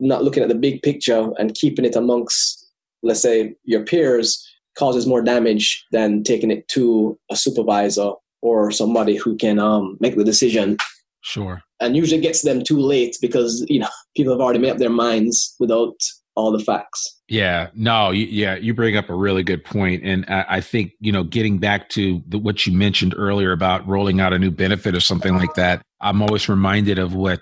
not 0.00 0.24
looking 0.24 0.42
at 0.42 0.48
the 0.48 0.54
big 0.54 0.82
picture 0.82 1.30
and 1.38 1.54
keeping 1.54 1.84
it 1.84 1.96
amongst, 1.96 2.66
let's 3.02 3.22
say, 3.22 3.54
your 3.64 3.84
peers 3.84 4.44
causes 4.76 5.06
more 5.06 5.22
damage 5.22 5.84
than 5.92 6.22
taking 6.22 6.50
it 6.50 6.68
to 6.68 7.18
a 7.30 7.36
supervisor 7.36 8.12
or 8.42 8.70
somebody 8.70 9.16
who 9.16 9.36
can 9.36 9.58
um, 9.58 9.96
make 10.00 10.16
the 10.16 10.24
decision. 10.24 10.76
Sure. 11.22 11.62
And 11.80 11.96
usually 11.96 12.20
gets 12.20 12.42
them 12.42 12.62
too 12.62 12.78
late 12.78 13.16
because 13.20 13.64
you 13.68 13.80
know 13.80 13.88
people 14.16 14.32
have 14.32 14.40
already 14.40 14.58
made 14.58 14.70
up 14.70 14.78
their 14.78 14.90
minds 14.90 15.54
without 15.58 15.96
all 16.36 16.52
the 16.52 16.62
facts. 16.62 17.20
Yeah, 17.28 17.70
no, 17.74 18.10
yeah, 18.10 18.56
you 18.56 18.74
bring 18.74 18.96
up 18.96 19.08
a 19.08 19.14
really 19.14 19.42
good 19.42 19.64
point, 19.64 20.02
and 20.04 20.24
I, 20.28 20.60
think 20.60 20.92
you 21.00 21.10
know, 21.10 21.24
getting 21.24 21.58
back 21.58 21.88
to 21.90 22.22
the, 22.28 22.38
what 22.38 22.66
you 22.66 22.72
mentioned 22.72 23.14
earlier 23.16 23.52
about 23.52 23.86
rolling 23.88 24.20
out 24.20 24.32
a 24.32 24.38
new 24.38 24.50
benefit 24.50 24.94
or 24.94 25.00
something 25.00 25.34
like 25.36 25.54
that. 25.54 25.82
I'm 26.00 26.22
always 26.22 26.48
reminded 26.48 26.98
of 26.98 27.14
what 27.14 27.40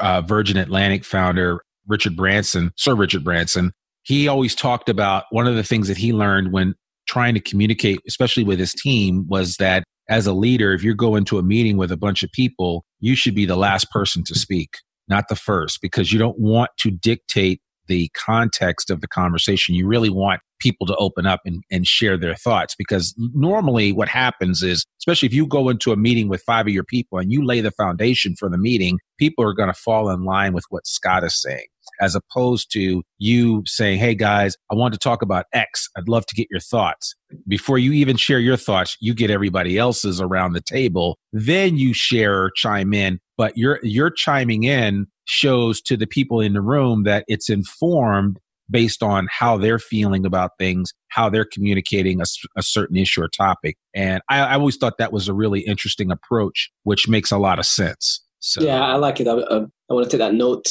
uh, 0.00 0.22
Virgin 0.22 0.56
Atlantic 0.56 1.04
founder 1.04 1.60
Richard 1.86 2.16
Branson, 2.16 2.70
Sir 2.76 2.94
Richard 2.94 3.24
Branson, 3.24 3.72
he 4.02 4.28
always 4.28 4.54
talked 4.54 4.88
about 4.88 5.24
one 5.30 5.46
of 5.46 5.56
the 5.56 5.62
things 5.62 5.88
that 5.88 5.96
he 5.96 6.12
learned 6.12 6.52
when 6.52 6.74
trying 7.06 7.34
to 7.34 7.40
communicate, 7.40 7.98
especially 8.06 8.44
with 8.44 8.58
his 8.58 8.72
team, 8.72 9.26
was 9.28 9.56
that 9.56 9.84
as 10.08 10.26
a 10.26 10.32
leader, 10.32 10.72
if 10.72 10.82
you're 10.82 10.94
going 10.94 11.24
to 11.26 11.38
a 11.38 11.42
meeting 11.42 11.76
with 11.76 11.92
a 11.92 11.96
bunch 11.96 12.22
of 12.22 12.30
people, 12.32 12.84
you 13.00 13.14
should 13.14 13.34
be 13.34 13.46
the 13.46 13.56
last 13.56 13.90
person 13.90 14.22
to 14.24 14.34
speak, 14.34 14.76
not 15.08 15.28
the 15.28 15.36
first, 15.36 15.80
because 15.82 16.12
you 16.12 16.18
don't 16.18 16.38
want 16.38 16.70
to 16.78 16.90
dictate 16.90 17.60
the 17.88 18.08
context 18.14 18.90
of 18.90 19.00
the 19.00 19.08
conversation. 19.08 19.74
You 19.74 19.86
really 19.86 20.10
want 20.10 20.40
people 20.60 20.86
to 20.86 20.96
open 20.96 21.26
up 21.26 21.40
and, 21.44 21.62
and 21.70 21.86
share 21.86 22.16
their 22.16 22.34
thoughts 22.34 22.74
because 22.76 23.14
normally 23.16 23.92
what 23.92 24.08
happens 24.08 24.62
is, 24.62 24.84
especially 25.00 25.26
if 25.26 25.32
you 25.32 25.46
go 25.46 25.68
into 25.68 25.92
a 25.92 25.96
meeting 25.96 26.28
with 26.28 26.42
five 26.42 26.66
of 26.66 26.72
your 26.72 26.84
people 26.84 27.18
and 27.18 27.32
you 27.32 27.44
lay 27.44 27.60
the 27.60 27.70
foundation 27.70 28.34
for 28.36 28.48
the 28.48 28.58
meeting, 28.58 28.98
people 29.18 29.44
are 29.44 29.52
going 29.52 29.68
to 29.68 29.74
fall 29.74 30.10
in 30.10 30.24
line 30.24 30.52
with 30.52 30.64
what 30.70 30.86
Scott 30.86 31.24
is 31.24 31.40
saying 31.40 31.66
as 32.00 32.14
opposed 32.14 32.70
to 32.72 33.02
you 33.18 33.62
saying, 33.66 33.98
Hey 33.98 34.14
guys, 34.14 34.56
I 34.70 34.74
want 34.74 34.94
to 34.94 34.98
talk 34.98 35.22
about 35.22 35.46
X. 35.52 35.88
I'd 35.96 36.08
love 36.08 36.26
to 36.26 36.34
get 36.34 36.48
your 36.50 36.60
thoughts. 36.60 37.14
Before 37.46 37.78
you 37.78 37.92
even 37.92 38.16
share 38.16 38.38
your 38.38 38.56
thoughts, 38.56 38.96
you 39.00 39.14
get 39.14 39.30
everybody 39.30 39.78
else's 39.78 40.20
around 40.20 40.52
the 40.52 40.60
table. 40.60 41.18
Then 41.32 41.76
you 41.76 41.94
share 41.94 42.42
or 42.42 42.50
chime 42.50 42.94
in, 42.94 43.20
but 43.36 43.56
you're, 43.56 43.80
you're 43.82 44.10
chiming 44.10 44.64
in 44.64 45.06
shows 45.28 45.80
to 45.82 45.96
the 45.96 46.06
people 46.06 46.40
in 46.40 46.54
the 46.54 46.60
room 46.60 47.04
that 47.04 47.24
it's 47.28 47.48
informed 47.50 48.38
based 48.70 49.02
on 49.02 49.26
how 49.30 49.56
they're 49.56 49.78
feeling 49.78 50.26
about 50.26 50.52
things, 50.58 50.92
how 51.08 51.28
they're 51.30 51.46
communicating 51.50 52.20
a, 52.20 52.24
a 52.56 52.62
certain 52.62 52.96
issue 52.96 53.22
or 53.22 53.28
topic. 53.28 53.76
And 53.94 54.22
I, 54.28 54.40
I, 54.40 54.54
always 54.54 54.76
thought 54.76 54.98
that 54.98 55.12
was 55.12 55.26
a 55.26 55.34
really 55.34 55.60
interesting 55.60 56.10
approach, 56.10 56.70
which 56.82 57.08
makes 57.08 57.30
a 57.30 57.38
lot 57.38 57.58
of 57.58 57.64
sense. 57.64 58.22
So. 58.40 58.62
Yeah, 58.62 58.82
I 58.82 58.96
like 58.96 59.20
it. 59.20 59.28
I, 59.28 59.32
I, 59.32 59.60
I 59.60 59.94
want 59.94 60.04
to 60.04 60.10
take 60.10 60.18
that 60.18 60.34
note 60.34 60.66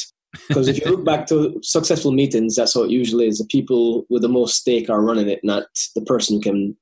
because 0.47 0.67
if 0.67 0.79
you 0.79 0.91
look 0.91 1.05
back 1.05 1.25
to 1.27 1.59
successful 1.63 2.11
meetings, 2.11 2.55
that's 2.55 2.73
how 2.73 2.83
it 2.83 2.91
usually 2.91 3.27
is. 3.27 3.39
The 3.39 3.45
people 3.45 4.05
with 4.09 4.21
the 4.21 4.29
most 4.29 4.57
stake 4.57 4.89
are 4.89 5.01
running 5.01 5.27
it, 5.27 5.39
not 5.43 5.65
the 5.95 6.01
person 6.01 6.37
who 6.37 6.41
can, 6.41 6.77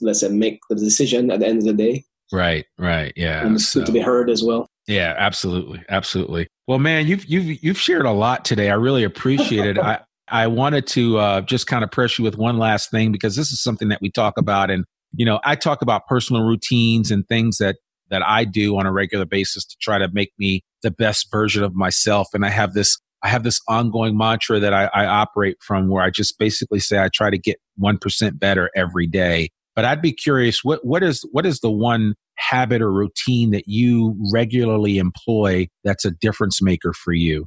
let's 0.00 0.20
say, 0.20 0.28
make 0.28 0.60
the 0.68 0.76
decision 0.76 1.30
at 1.30 1.40
the 1.40 1.46
end 1.46 1.58
of 1.58 1.64
the 1.64 1.72
day. 1.72 2.04
Right, 2.32 2.64
right, 2.78 3.12
yeah. 3.16 3.44
And 3.44 3.56
it's 3.56 3.68
so, 3.68 3.80
good 3.80 3.86
to 3.86 3.92
be 3.92 4.00
heard 4.00 4.30
as 4.30 4.44
well. 4.44 4.68
Yeah, 4.90 5.14
absolutely, 5.16 5.82
absolutely. 5.88 6.48
Well, 6.66 6.78
man, 6.78 7.06
you've 7.06 7.24
you've 7.26 7.62
you've 7.62 7.78
shared 7.78 8.06
a 8.06 8.12
lot 8.12 8.44
today. 8.44 8.70
I 8.70 8.74
really 8.74 9.04
appreciate 9.04 9.66
it. 9.66 9.78
I 9.78 10.00
I 10.28 10.46
wanted 10.48 10.86
to 10.88 11.18
uh, 11.18 11.40
just 11.42 11.66
kind 11.66 11.84
of 11.84 11.90
press 11.90 12.18
you 12.18 12.24
with 12.24 12.36
one 12.36 12.58
last 12.58 12.90
thing 12.90 13.12
because 13.12 13.36
this 13.36 13.52
is 13.52 13.62
something 13.62 13.88
that 13.88 14.00
we 14.00 14.10
talk 14.10 14.34
about, 14.36 14.70
and 14.70 14.84
you 15.14 15.24
know, 15.24 15.40
I 15.44 15.54
talk 15.56 15.82
about 15.82 16.06
personal 16.06 16.42
routines 16.42 17.10
and 17.10 17.26
things 17.28 17.58
that 17.58 17.76
that 18.10 18.22
I 18.26 18.44
do 18.44 18.76
on 18.78 18.86
a 18.86 18.92
regular 18.92 19.24
basis 19.24 19.64
to 19.64 19.76
try 19.80 19.98
to 19.98 20.08
make 20.12 20.32
me 20.38 20.62
the 20.82 20.90
best 20.90 21.30
version 21.30 21.62
of 21.62 21.74
myself. 21.74 22.28
And 22.34 22.44
I 22.44 22.50
have 22.50 22.74
this, 22.74 22.98
I 23.22 23.28
have 23.28 23.44
this 23.44 23.60
ongoing 23.68 24.16
mantra 24.16 24.58
that 24.58 24.74
I, 24.74 24.90
I 24.92 25.06
operate 25.06 25.56
from 25.60 25.88
where 25.88 26.02
I 26.02 26.10
just 26.10 26.38
basically 26.38 26.80
say 26.80 26.98
I 26.98 27.08
try 27.08 27.30
to 27.30 27.38
get 27.38 27.58
1% 27.80 28.38
better 28.38 28.70
every 28.74 29.06
day. 29.06 29.50
But 29.76 29.84
I'd 29.84 30.02
be 30.02 30.12
curious, 30.12 30.64
what, 30.64 30.84
what 30.84 31.02
is, 31.02 31.24
what 31.30 31.46
is 31.46 31.60
the 31.60 31.70
one 31.70 32.14
habit 32.40 32.82
or 32.82 32.92
routine 32.92 33.50
that 33.50 33.64
you 33.66 34.16
regularly 34.32 34.98
employ 34.98 35.68
that's 35.84 36.04
a 36.04 36.10
difference 36.10 36.60
maker 36.62 36.92
for 36.92 37.12
you? 37.12 37.46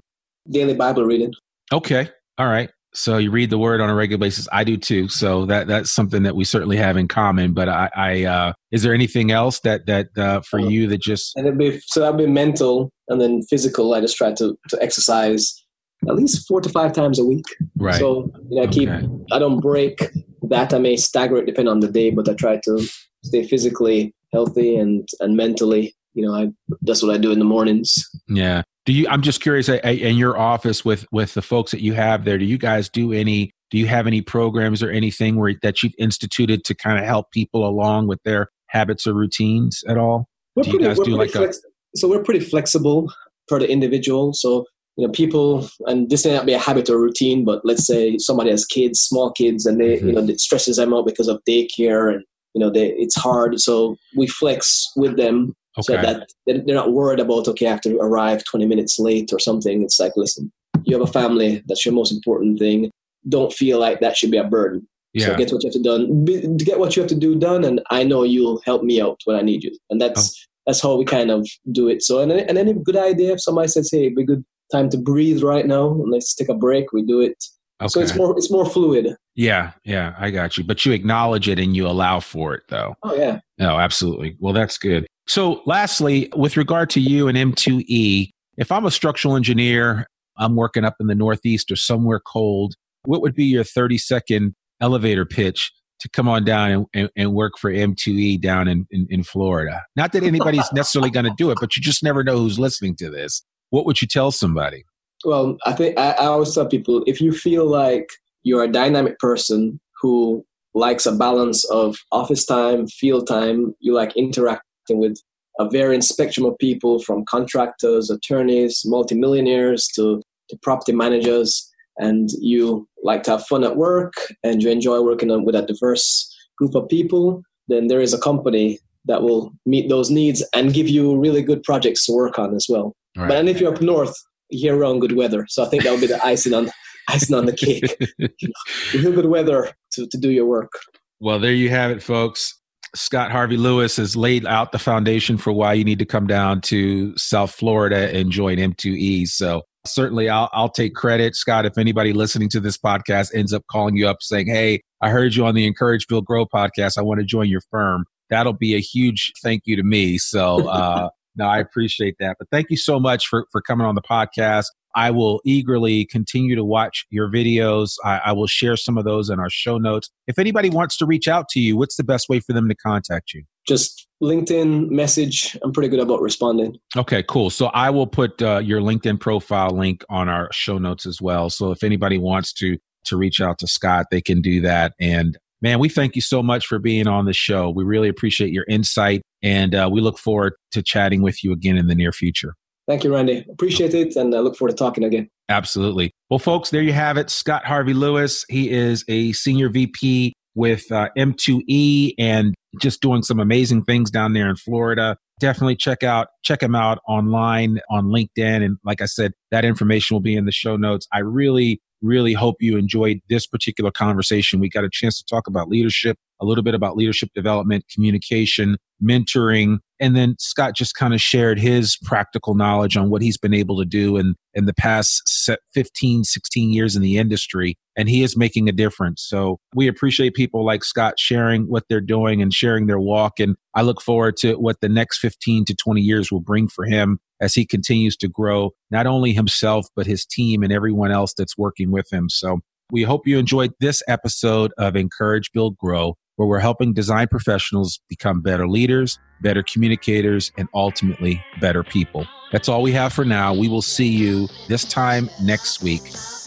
Daily 0.49 0.73
Bible 0.73 1.05
reading. 1.05 1.33
Okay. 1.71 2.09
All 2.37 2.47
right. 2.47 2.69
So 2.95 3.17
you 3.17 3.31
read 3.31 3.49
the 3.49 3.57
word 3.57 3.81
on 3.81 3.89
a 3.89 3.95
regular 3.95 4.19
basis. 4.19 4.47
I 4.51 4.63
do 4.63 4.77
too. 4.77 5.07
So 5.09 5.45
that 5.47 5.67
that's 5.67 5.91
something 5.91 6.23
that 6.23 6.35
we 6.35 6.45
certainly 6.45 6.77
have 6.77 6.95
in 6.95 7.07
common. 7.07 7.53
But 7.53 7.67
I, 7.67 7.89
I 7.95 8.23
uh, 8.25 8.53
is 8.71 8.83
there 8.83 8.93
anything 8.93 9.31
else 9.31 9.59
that 9.61 9.87
that 9.87 10.09
uh, 10.17 10.41
for 10.41 10.59
um, 10.59 10.69
you 10.69 10.87
that 10.87 11.01
just 11.01 11.35
and 11.35 11.47
it'd 11.47 11.57
be 11.57 11.79
so 11.85 11.99
that'd 11.99 12.17
be 12.17 12.27
mental 12.27 12.91
and 13.07 13.19
then 13.19 13.41
physical. 13.43 13.93
I 13.93 14.01
just 14.01 14.15
try 14.15 14.31
to 14.33 14.55
to 14.69 14.77
exercise 14.81 15.63
at 16.07 16.15
least 16.15 16.47
four 16.47 16.61
to 16.61 16.69
five 16.69 16.93
times 16.93 17.17
a 17.17 17.25
week. 17.25 17.45
Right. 17.77 17.95
So 17.95 18.31
you 18.49 18.57
know, 18.57 18.63
I 18.63 18.67
keep 18.67 18.89
okay. 18.89 19.07
I 19.31 19.39
don't 19.39 19.59
break 19.59 20.11
that. 20.43 20.73
I 20.73 20.77
may 20.77 20.95
stagger 20.95 21.37
it 21.37 21.47
depending 21.47 21.71
on 21.71 21.79
the 21.79 21.91
day, 21.91 22.11
but 22.11 22.29
I 22.29 22.33
try 22.33 22.59
to 22.63 22.87
stay 23.23 23.47
physically 23.47 24.13
healthy 24.33 24.75
and 24.75 25.07
and 25.19 25.37
mentally. 25.37 25.95
You 26.15 26.27
know, 26.27 26.35
I 26.35 26.49
that's 26.81 27.01
what 27.01 27.13
I 27.13 27.17
do 27.17 27.31
in 27.31 27.39
the 27.39 27.45
mornings. 27.45 27.93
Yeah 28.27 28.63
do 28.85 28.93
you 28.93 29.07
i'm 29.09 29.21
just 29.21 29.41
curious 29.41 29.69
in 29.69 30.17
your 30.17 30.37
office 30.37 30.83
with 30.83 31.05
with 31.11 31.33
the 31.33 31.41
folks 31.41 31.71
that 31.71 31.81
you 31.81 31.93
have 31.93 32.25
there 32.25 32.37
do 32.37 32.45
you 32.45 32.57
guys 32.57 32.89
do 32.89 33.11
any 33.11 33.51
do 33.71 33.77
you 33.77 33.87
have 33.87 34.07
any 34.07 34.21
programs 34.21 34.83
or 34.83 34.89
anything 34.89 35.35
where 35.35 35.53
that 35.61 35.83
you've 35.83 35.93
instituted 35.97 36.63
to 36.63 36.75
kind 36.75 36.99
of 36.99 37.05
help 37.05 37.31
people 37.31 37.67
along 37.67 38.07
with 38.07 38.21
their 38.23 38.49
habits 38.67 39.07
or 39.07 39.13
routines 39.13 39.83
at 39.87 39.97
all 39.97 40.27
we're 40.55 40.63
do 40.63 40.71
pretty, 40.71 40.85
guys 40.85 40.99
do 40.99 41.15
like 41.15 41.31
flex- 41.31 41.57
a 41.57 41.97
so 41.97 42.09
we're 42.09 42.23
pretty 42.23 42.39
flexible 42.39 43.11
for 43.47 43.59
the 43.59 43.69
individual 43.69 44.33
so 44.33 44.65
you 44.97 45.05
know 45.05 45.11
people 45.11 45.67
and 45.85 46.09
this 46.09 46.25
may 46.25 46.33
not 46.33 46.45
be 46.45 46.53
a 46.53 46.59
habit 46.59 46.89
or 46.89 46.99
routine 46.99 47.45
but 47.45 47.61
let's 47.63 47.85
say 47.85 48.17
somebody 48.17 48.49
has 48.49 48.65
kids 48.65 48.99
small 48.99 49.31
kids 49.31 49.65
and 49.65 49.79
they 49.79 49.97
mm-hmm. 49.97 50.07
you 50.07 50.13
know 50.13 50.21
it 50.21 50.39
stresses 50.39 50.77
them 50.77 50.93
out 50.93 51.05
because 51.05 51.27
of 51.27 51.41
daycare 51.47 52.13
and 52.13 52.23
you 52.53 52.59
know 52.59 52.69
they, 52.69 52.89
it's 52.93 53.15
hard 53.15 53.59
so 53.59 53.95
we 54.15 54.27
flex 54.27 54.91
with 54.95 55.17
them 55.17 55.55
Okay. 55.77 55.95
So 55.95 56.01
that 56.01 56.29
they're 56.45 56.75
not 56.75 56.93
worried 56.93 57.19
about, 57.19 57.47
okay, 57.47 57.65
I 57.65 57.71
have 57.71 57.81
to 57.81 57.97
arrive 57.97 58.43
20 58.43 58.67
minutes 58.67 58.99
late 58.99 59.33
or 59.33 59.39
something. 59.39 59.81
It's 59.81 59.99
like, 59.99 60.13
listen, 60.15 60.51
you 60.83 60.95
have 60.95 61.07
a 61.07 61.11
family. 61.11 61.63
That's 61.67 61.83
your 61.83 61.95
most 61.95 62.11
important 62.11 62.59
thing. 62.59 62.91
Don't 63.27 63.51
feel 63.51 63.79
like 63.79 63.99
that 63.99 64.15
should 64.15 64.29
be 64.29 64.37
a 64.37 64.43
burden. 64.43 64.87
Yeah. 65.13 65.27
So 65.27 65.35
get 65.37 65.51
what 65.51 65.63
you 65.63 65.69
have 65.69 65.73
to 65.73 65.83
done. 65.83 66.25
Be, 66.25 66.47
get 66.63 66.79
what 66.79 66.95
you 66.95 67.01
have 67.01 67.09
to 67.09 67.15
do 67.15 67.35
done, 67.35 67.63
and 67.63 67.81
I 67.89 68.03
know 68.03 68.23
you'll 68.23 68.61
help 68.65 68.83
me 68.83 68.99
out 68.99 69.19
when 69.25 69.35
I 69.35 69.41
need 69.41 69.63
you. 69.63 69.75
And 69.89 70.01
that's 70.01 70.31
oh. 70.31 70.49
that's 70.65 70.81
how 70.81 70.95
we 70.95 71.05
kind 71.05 71.29
of 71.29 71.47
do 71.71 71.87
it. 71.87 72.01
So, 72.01 72.19
and 72.19 72.31
and 72.31 72.57
any 72.57 72.73
good 72.73 72.97
idea 72.97 73.33
if 73.33 73.41
somebody 73.41 73.67
says, 73.67 73.89
"Hey, 73.91 74.05
it'd 74.05 74.15
be 74.15 74.25
good 74.25 74.43
time 74.71 74.89
to 74.89 74.97
breathe 74.97 75.43
right 75.43 75.67
now, 75.67 75.91
and 75.91 76.09
let's 76.11 76.33
take 76.33 76.49
a 76.49 76.55
break," 76.55 76.91
we 76.93 77.03
do 77.03 77.21
it. 77.21 77.37
Okay. 77.79 77.89
So 77.89 77.99
it's 77.99 78.15
more 78.15 78.35
it's 78.35 78.49
more 78.49 78.65
fluid. 78.65 79.15
Yeah, 79.35 79.71
yeah, 79.83 80.15
I 80.19 80.29
got 80.29 80.57
you. 80.57 80.63
But 80.63 80.85
you 80.85 80.91
acknowledge 80.91 81.49
it 81.49 81.59
and 81.59 81.75
you 81.75 81.87
allow 81.87 82.19
for 82.19 82.53
it, 82.53 82.63
though. 82.69 82.95
Oh 83.03 83.15
yeah. 83.15 83.39
No, 83.57 83.79
absolutely. 83.79 84.35
Well, 84.39 84.53
that's 84.53 84.77
good. 84.77 85.07
So, 85.27 85.61
lastly, 85.65 86.31
with 86.35 86.57
regard 86.57 86.89
to 86.91 86.99
you 86.99 87.27
and 87.27 87.37
M2E, 87.37 88.29
if 88.57 88.71
I'm 88.71 88.85
a 88.85 88.91
structural 88.91 89.35
engineer, 89.35 90.07
I'm 90.37 90.55
working 90.55 90.85
up 90.85 90.95
in 90.99 91.07
the 91.07 91.15
Northeast 91.15 91.71
or 91.71 91.75
somewhere 91.75 92.19
cold, 92.19 92.75
what 93.05 93.21
would 93.21 93.35
be 93.35 93.45
your 93.45 93.63
30 93.63 93.97
second 93.97 94.55
elevator 94.81 95.25
pitch 95.25 95.71
to 95.99 96.09
come 96.09 96.27
on 96.27 96.43
down 96.43 96.71
and, 96.71 96.85
and, 96.93 97.09
and 97.15 97.33
work 97.33 97.53
for 97.57 97.71
M2E 97.71 98.41
down 98.41 98.67
in, 98.67 98.85
in, 98.91 99.07
in 99.09 99.23
Florida? 99.23 99.83
Not 99.95 100.11
that 100.11 100.23
anybody's 100.23 100.69
necessarily 100.73 101.09
going 101.09 101.25
to 101.25 101.33
do 101.37 101.51
it, 101.51 101.57
but 101.59 101.75
you 101.75 101.81
just 101.81 102.03
never 102.03 102.23
know 102.23 102.37
who's 102.37 102.59
listening 102.59 102.95
to 102.97 103.09
this. 103.09 103.43
What 103.69 103.85
would 103.85 104.01
you 104.01 104.07
tell 104.07 104.31
somebody? 104.31 104.83
Well, 105.25 105.57
I 105.65 105.73
think 105.73 105.97
I, 105.97 106.11
I 106.11 106.25
always 106.25 106.53
tell 106.53 106.67
people 106.67 107.03
if 107.07 107.21
you 107.21 107.31
feel 107.31 107.65
like 107.65 108.09
you're 108.43 108.63
a 108.63 108.71
dynamic 108.71 109.19
person 109.19 109.79
who 110.01 110.45
likes 110.73 111.05
a 111.05 111.11
balance 111.11 111.63
of 111.65 111.95
office 112.11 112.45
time, 112.45 112.87
field 112.87 113.27
time, 113.27 113.75
you 113.79 113.93
like 113.93 114.15
interacting 114.15 114.99
with 114.99 115.17
a 115.59 115.69
varying 115.69 116.01
spectrum 116.01 116.45
of 116.45 116.57
people 116.57 116.99
from 116.99 117.25
contractors, 117.25 118.09
attorneys, 118.09 118.81
multimillionaires 118.85 119.87
to, 119.95 120.21
to 120.49 120.57
property 120.61 120.91
managers, 120.91 121.69
and 121.97 122.29
you 122.39 122.87
like 123.03 123.23
to 123.23 123.31
have 123.31 123.45
fun 123.45 123.63
at 123.63 123.75
work 123.75 124.13
and 124.43 124.63
you 124.63 124.69
enjoy 124.69 124.99
working 125.01 125.45
with 125.45 125.55
a 125.55 125.61
diverse 125.61 126.29
group 126.57 126.73
of 126.75 126.89
people, 126.89 127.43
then 127.67 127.87
there 127.87 128.01
is 128.01 128.13
a 128.13 128.19
company 128.19 128.79
that 129.05 129.21
will 129.21 129.53
meet 129.65 129.89
those 129.89 130.09
needs 130.09 130.43
and 130.55 130.73
give 130.73 130.87
you 130.87 131.17
really 131.17 131.41
good 131.41 131.61
projects 131.63 132.05
to 132.05 132.13
work 132.13 132.39
on 132.39 132.55
as 132.55 132.65
well. 132.67 132.95
Right. 133.15 133.27
But 133.27 133.37
and 133.37 133.49
if 133.49 133.59
you're 133.59 133.73
up 133.73 133.81
north, 133.81 134.15
year 134.49 134.75
round 134.75 135.01
good 135.01 135.13
weather. 135.13 135.45
So 135.49 135.63
I 135.63 135.67
think 135.67 135.83
that 135.83 135.91
would 135.91 136.01
be 136.01 136.07
the 136.07 136.23
icing 136.25 136.53
on 136.53 136.71
icing 137.09 137.35
on 137.35 137.45
the 137.45 137.53
cake. 137.53 137.97
you 138.93 139.11
good 139.13 139.25
weather 139.25 139.71
to, 139.93 140.07
to 140.07 140.17
do 140.17 140.31
your 140.31 140.45
work. 140.45 140.71
Well, 141.19 141.39
there 141.39 141.53
you 141.53 141.69
have 141.69 141.91
it, 141.91 142.03
folks. 142.03 142.59
Scott 142.95 143.31
Harvey 143.31 143.57
Lewis 143.57 143.97
has 143.97 144.15
laid 144.15 144.45
out 144.45 144.71
the 144.71 144.79
foundation 144.79 145.37
for 145.37 145.51
why 145.51 145.73
you 145.73 145.83
need 145.83 145.99
to 145.99 146.05
come 146.05 146.27
down 146.27 146.61
to 146.61 147.15
South 147.17 147.51
Florida 147.51 148.15
and 148.15 148.31
join 148.31 148.57
M2E. 148.57 149.27
So 149.27 149.63
certainly 149.85 150.29
I'll, 150.29 150.49
I'll 150.53 150.69
take 150.69 150.93
credit. 150.93 151.35
Scott, 151.35 151.65
if 151.65 151.77
anybody 151.77 152.13
listening 152.13 152.49
to 152.49 152.59
this 152.59 152.77
podcast 152.77 153.33
ends 153.33 153.51
up 153.51 153.63
calling 153.69 153.95
you 153.95 154.07
up 154.07 154.17
saying, 154.21 154.47
Hey, 154.47 154.81
I 155.01 155.09
heard 155.09 155.35
you 155.35 155.45
on 155.45 155.55
the 155.55 155.65
Encourage 155.65 156.07
Build 156.07 156.25
Grow 156.25 156.45
podcast. 156.45 156.97
I 156.97 157.01
want 157.01 157.19
to 157.19 157.25
join 157.25 157.49
your 157.49 157.61
firm. 157.71 158.05
That'll 158.29 158.53
be 158.53 158.75
a 158.75 158.79
huge 158.79 159.31
thank 159.41 159.63
you 159.65 159.75
to 159.75 159.83
me. 159.83 160.17
So, 160.17 160.67
uh, 160.67 161.09
no, 161.35 161.45
I 161.45 161.59
appreciate 161.59 162.15
that. 162.19 162.37
But 162.37 162.47
thank 162.51 162.69
you 162.69 162.77
so 162.77 162.99
much 162.99 163.27
for, 163.27 163.45
for 163.51 163.61
coming 163.61 163.87
on 163.87 163.95
the 163.95 164.01
podcast. 164.01 164.65
I 164.95 165.11
will 165.11 165.41
eagerly 165.45 166.05
continue 166.05 166.55
to 166.55 166.63
watch 166.63 167.05
your 167.09 167.29
videos. 167.29 167.95
I, 168.03 168.21
I, 168.25 168.31
will 168.33 168.47
share 168.47 168.77
some 168.77 168.97
of 168.97 169.05
those 169.05 169.29
in 169.29 169.39
our 169.39 169.49
show 169.49 169.77
notes. 169.77 170.09
If 170.27 170.37
anybody 170.39 170.69
wants 170.69 170.97
to 170.97 171.05
reach 171.05 171.27
out 171.27 171.49
to 171.49 171.59
you, 171.59 171.77
what's 171.77 171.95
the 171.95 172.03
best 172.03 172.29
way 172.29 172.39
for 172.39 172.53
them 172.53 172.69
to 172.69 172.75
contact 172.75 173.33
you? 173.33 173.43
Just 173.67 174.07
LinkedIn 174.21 174.89
message. 174.89 175.57
I'm 175.63 175.71
pretty 175.71 175.89
good 175.89 175.99
about 175.99 176.21
responding. 176.21 176.77
Okay, 176.95 177.23
cool. 177.27 177.49
So 177.49 177.67
I 177.67 177.89
will 177.89 178.07
put 178.07 178.41
uh, 178.41 178.59
your 178.59 178.81
LinkedIn 178.81 179.19
profile 179.19 179.71
link 179.71 180.03
on 180.09 180.29
our 180.29 180.49
show 180.51 180.77
notes 180.77 181.05
as 181.05 181.21
well. 181.21 181.49
So 181.49 181.71
if 181.71 181.83
anybody 181.83 182.17
wants 182.17 182.53
to 182.53 182.77
to 183.05 183.17
reach 183.17 183.41
out 183.41 183.59
to 183.59 183.67
Scott, 183.67 184.05
they 184.11 184.21
can 184.21 184.41
do 184.41 184.61
that. 184.61 184.93
And 184.99 185.37
man, 185.61 185.79
we 185.79 185.89
thank 185.89 186.15
you 186.15 186.21
so 186.21 186.41
much 186.41 186.65
for 186.67 186.79
being 186.79 187.07
on 187.07 187.25
the 187.25 187.33
show. 187.33 187.69
We 187.69 187.83
really 187.83 188.09
appreciate 188.09 188.51
your 188.51 188.65
insight, 188.69 189.23
and 189.41 189.75
uh, 189.75 189.89
we 189.91 190.01
look 190.01 190.17
forward 190.17 190.53
to 190.71 190.81
chatting 190.81 191.21
with 191.21 191.43
you 191.43 191.51
again 191.51 191.77
in 191.77 191.87
the 191.87 191.95
near 191.95 192.11
future. 192.11 192.55
Thank 192.87 193.03
you, 193.03 193.13
Randy. 193.13 193.45
Appreciate 193.49 193.93
it, 193.93 194.15
and 194.15 194.35
I 194.35 194.39
look 194.39 194.55
forward 194.57 194.71
to 194.71 194.77
talking 194.77 195.03
again. 195.03 195.29
Absolutely. 195.49 196.11
Well, 196.29 196.39
folks, 196.39 196.69
there 196.69 196.81
you 196.81 196.93
have 196.93 197.17
it. 197.17 197.29
Scott 197.29 197.65
Harvey 197.65 197.93
Lewis. 197.93 198.45
He 198.49 198.71
is 198.71 199.05
a 199.07 199.31
senior 199.33 199.69
VP 199.69 200.33
with 200.55 200.91
uh, 200.91 201.09
M2E 201.17 202.13
and 202.19 202.53
just 202.81 203.01
doing 203.01 203.23
some 203.23 203.39
amazing 203.39 203.83
things 203.83 204.11
down 204.11 204.33
there 204.33 204.49
in 204.49 204.55
Florida. 204.55 205.17
Definitely 205.39 205.75
check 205.75 206.03
out 206.03 206.27
check 206.43 206.61
him 206.61 206.75
out 206.75 206.99
online 207.07 207.79
on 207.89 208.07
LinkedIn, 208.07 208.63
and 208.63 208.77
like 208.83 209.01
I 209.01 209.05
said, 209.05 209.33
that 209.51 209.65
information 209.65 210.15
will 210.15 210.21
be 210.21 210.35
in 210.35 210.45
the 210.45 210.51
show 210.51 210.75
notes. 210.75 211.07
I 211.11 211.19
really 211.19 211.81
really 212.03 212.33
hope 212.33 212.57
you 212.59 212.77
enjoyed 212.77 213.21
this 213.29 213.47
particular 213.47 213.89
conversation. 213.89 214.59
We 214.59 214.69
got 214.69 214.83
a 214.83 214.89
chance 214.91 215.17
to 215.17 215.25
talk 215.25 215.47
about 215.47 215.69
leadership, 215.69 216.17
a 216.41 216.45
little 216.45 216.63
bit 216.63 216.75
about 216.75 216.97
leadership 216.97 217.29
development, 217.33 217.85
communication, 217.91 218.77
mentoring. 219.01 219.79
And 220.03 220.17
then 220.17 220.35
Scott 220.37 220.75
just 220.75 220.95
kind 220.95 221.13
of 221.13 221.21
shared 221.21 221.57
his 221.57 221.95
practical 222.03 222.55
knowledge 222.55 222.97
on 222.97 223.09
what 223.09 223.21
he's 223.21 223.37
been 223.37 223.53
able 223.53 223.79
to 223.79 223.85
do 223.85 224.17
in, 224.17 224.35
in 224.53 224.65
the 224.65 224.73
past 224.73 225.49
15, 225.73 226.25
16 226.25 226.69
years 226.71 226.97
in 226.97 227.01
the 227.01 227.17
industry. 227.17 227.77
And 227.95 228.09
he 228.09 228.21
is 228.21 228.35
making 228.35 228.67
a 228.67 228.73
difference. 228.73 229.23
So 229.25 229.61
we 229.73 229.87
appreciate 229.87 230.33
people 230.33 230.65
like 230.65 230.83
Scott 230.83 231.13
sharing 231.17 231.69
what 231.69 231.85
they're 231.87 232.01
doing 232.01 232.41
and 232.41 232.53
sharing 232.53 232.87
their 232.87 232.99
walk. 232.99 233.39
And 233.39 233.55
I 233.75 233.81
look 233.81 234.01
forward 234.01 234.35
to 234.37 234.55
what 234.55 234.81
the 234.81 234.89
next 234.89 235.19
15 235.19 235.63
to 235.65 235.73
20 235.73 236.01
years 236.01 236.33
will 236.33 236.41
bring 236.41 236.67
for 236.67 236.83
him 236.83 237.19
as 237.39 237.53
he 237.53 237.65
continues 237.65 238.17
to 238.17 238.27
grow, 238.27 238.71
not 238.91 239.07
only 239.07 239.31
himself, 239.31 239.87
but 239.95 240.05
his 240.05 240.25
team 240.25 240.63
and 240.63 240.73
everyone 240.73 241.11
else 241.11 241.33
that's 241.33 241.57
working 241.57 241.91
with 241.91 242.11
him. 242.11 242.29
So 242.29 242.59
we 242.91 243.03
hope 243.03 243.25
you 243.25 243.39
enjoyed 243.39 243.71
this 243.79 244.03
episode 244.09 244.73
of 244.77 244.97
Encourage, 244.97 245.49
Build, 245.53 245.77
Grow, 245.77 246.17
where 246.35 246.47
we're 246.47 246.59
helping 246.59 246.93
design 246.93 247.27
professionals 247.27 247.99
become 248.09 248.41
better 248.41 248.67
leaders, 248.67 249.19
better 249.41 249.63
communicators, 249.63 250.51
and 250.57 250.67
ultimately 250.73 251.43
better 251.59 251.83
people. 251.83 252.25
That's 252.51 252.69
all 252.69 252.81
we 252.81 252.91
have 252.91 253.13
for 253.13 253.25
now. 253.25 253.53
We 253.53 253.67
will 253.67 253.81
see 253.81 254.07
you 254.07 254.47
this 254.67 254.83
time 254.85 255.29
next 255.41 255.81
week. 255.81 256.01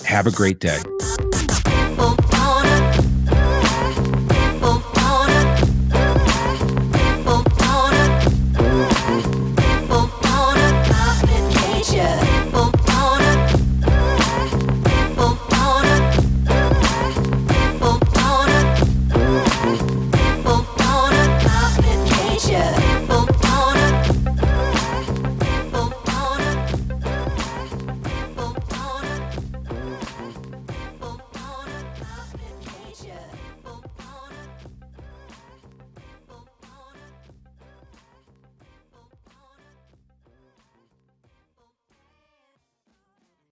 Have 0.04 0.26
a 0.26 0.30
great 0.30 0.60
day. 0.60 0.78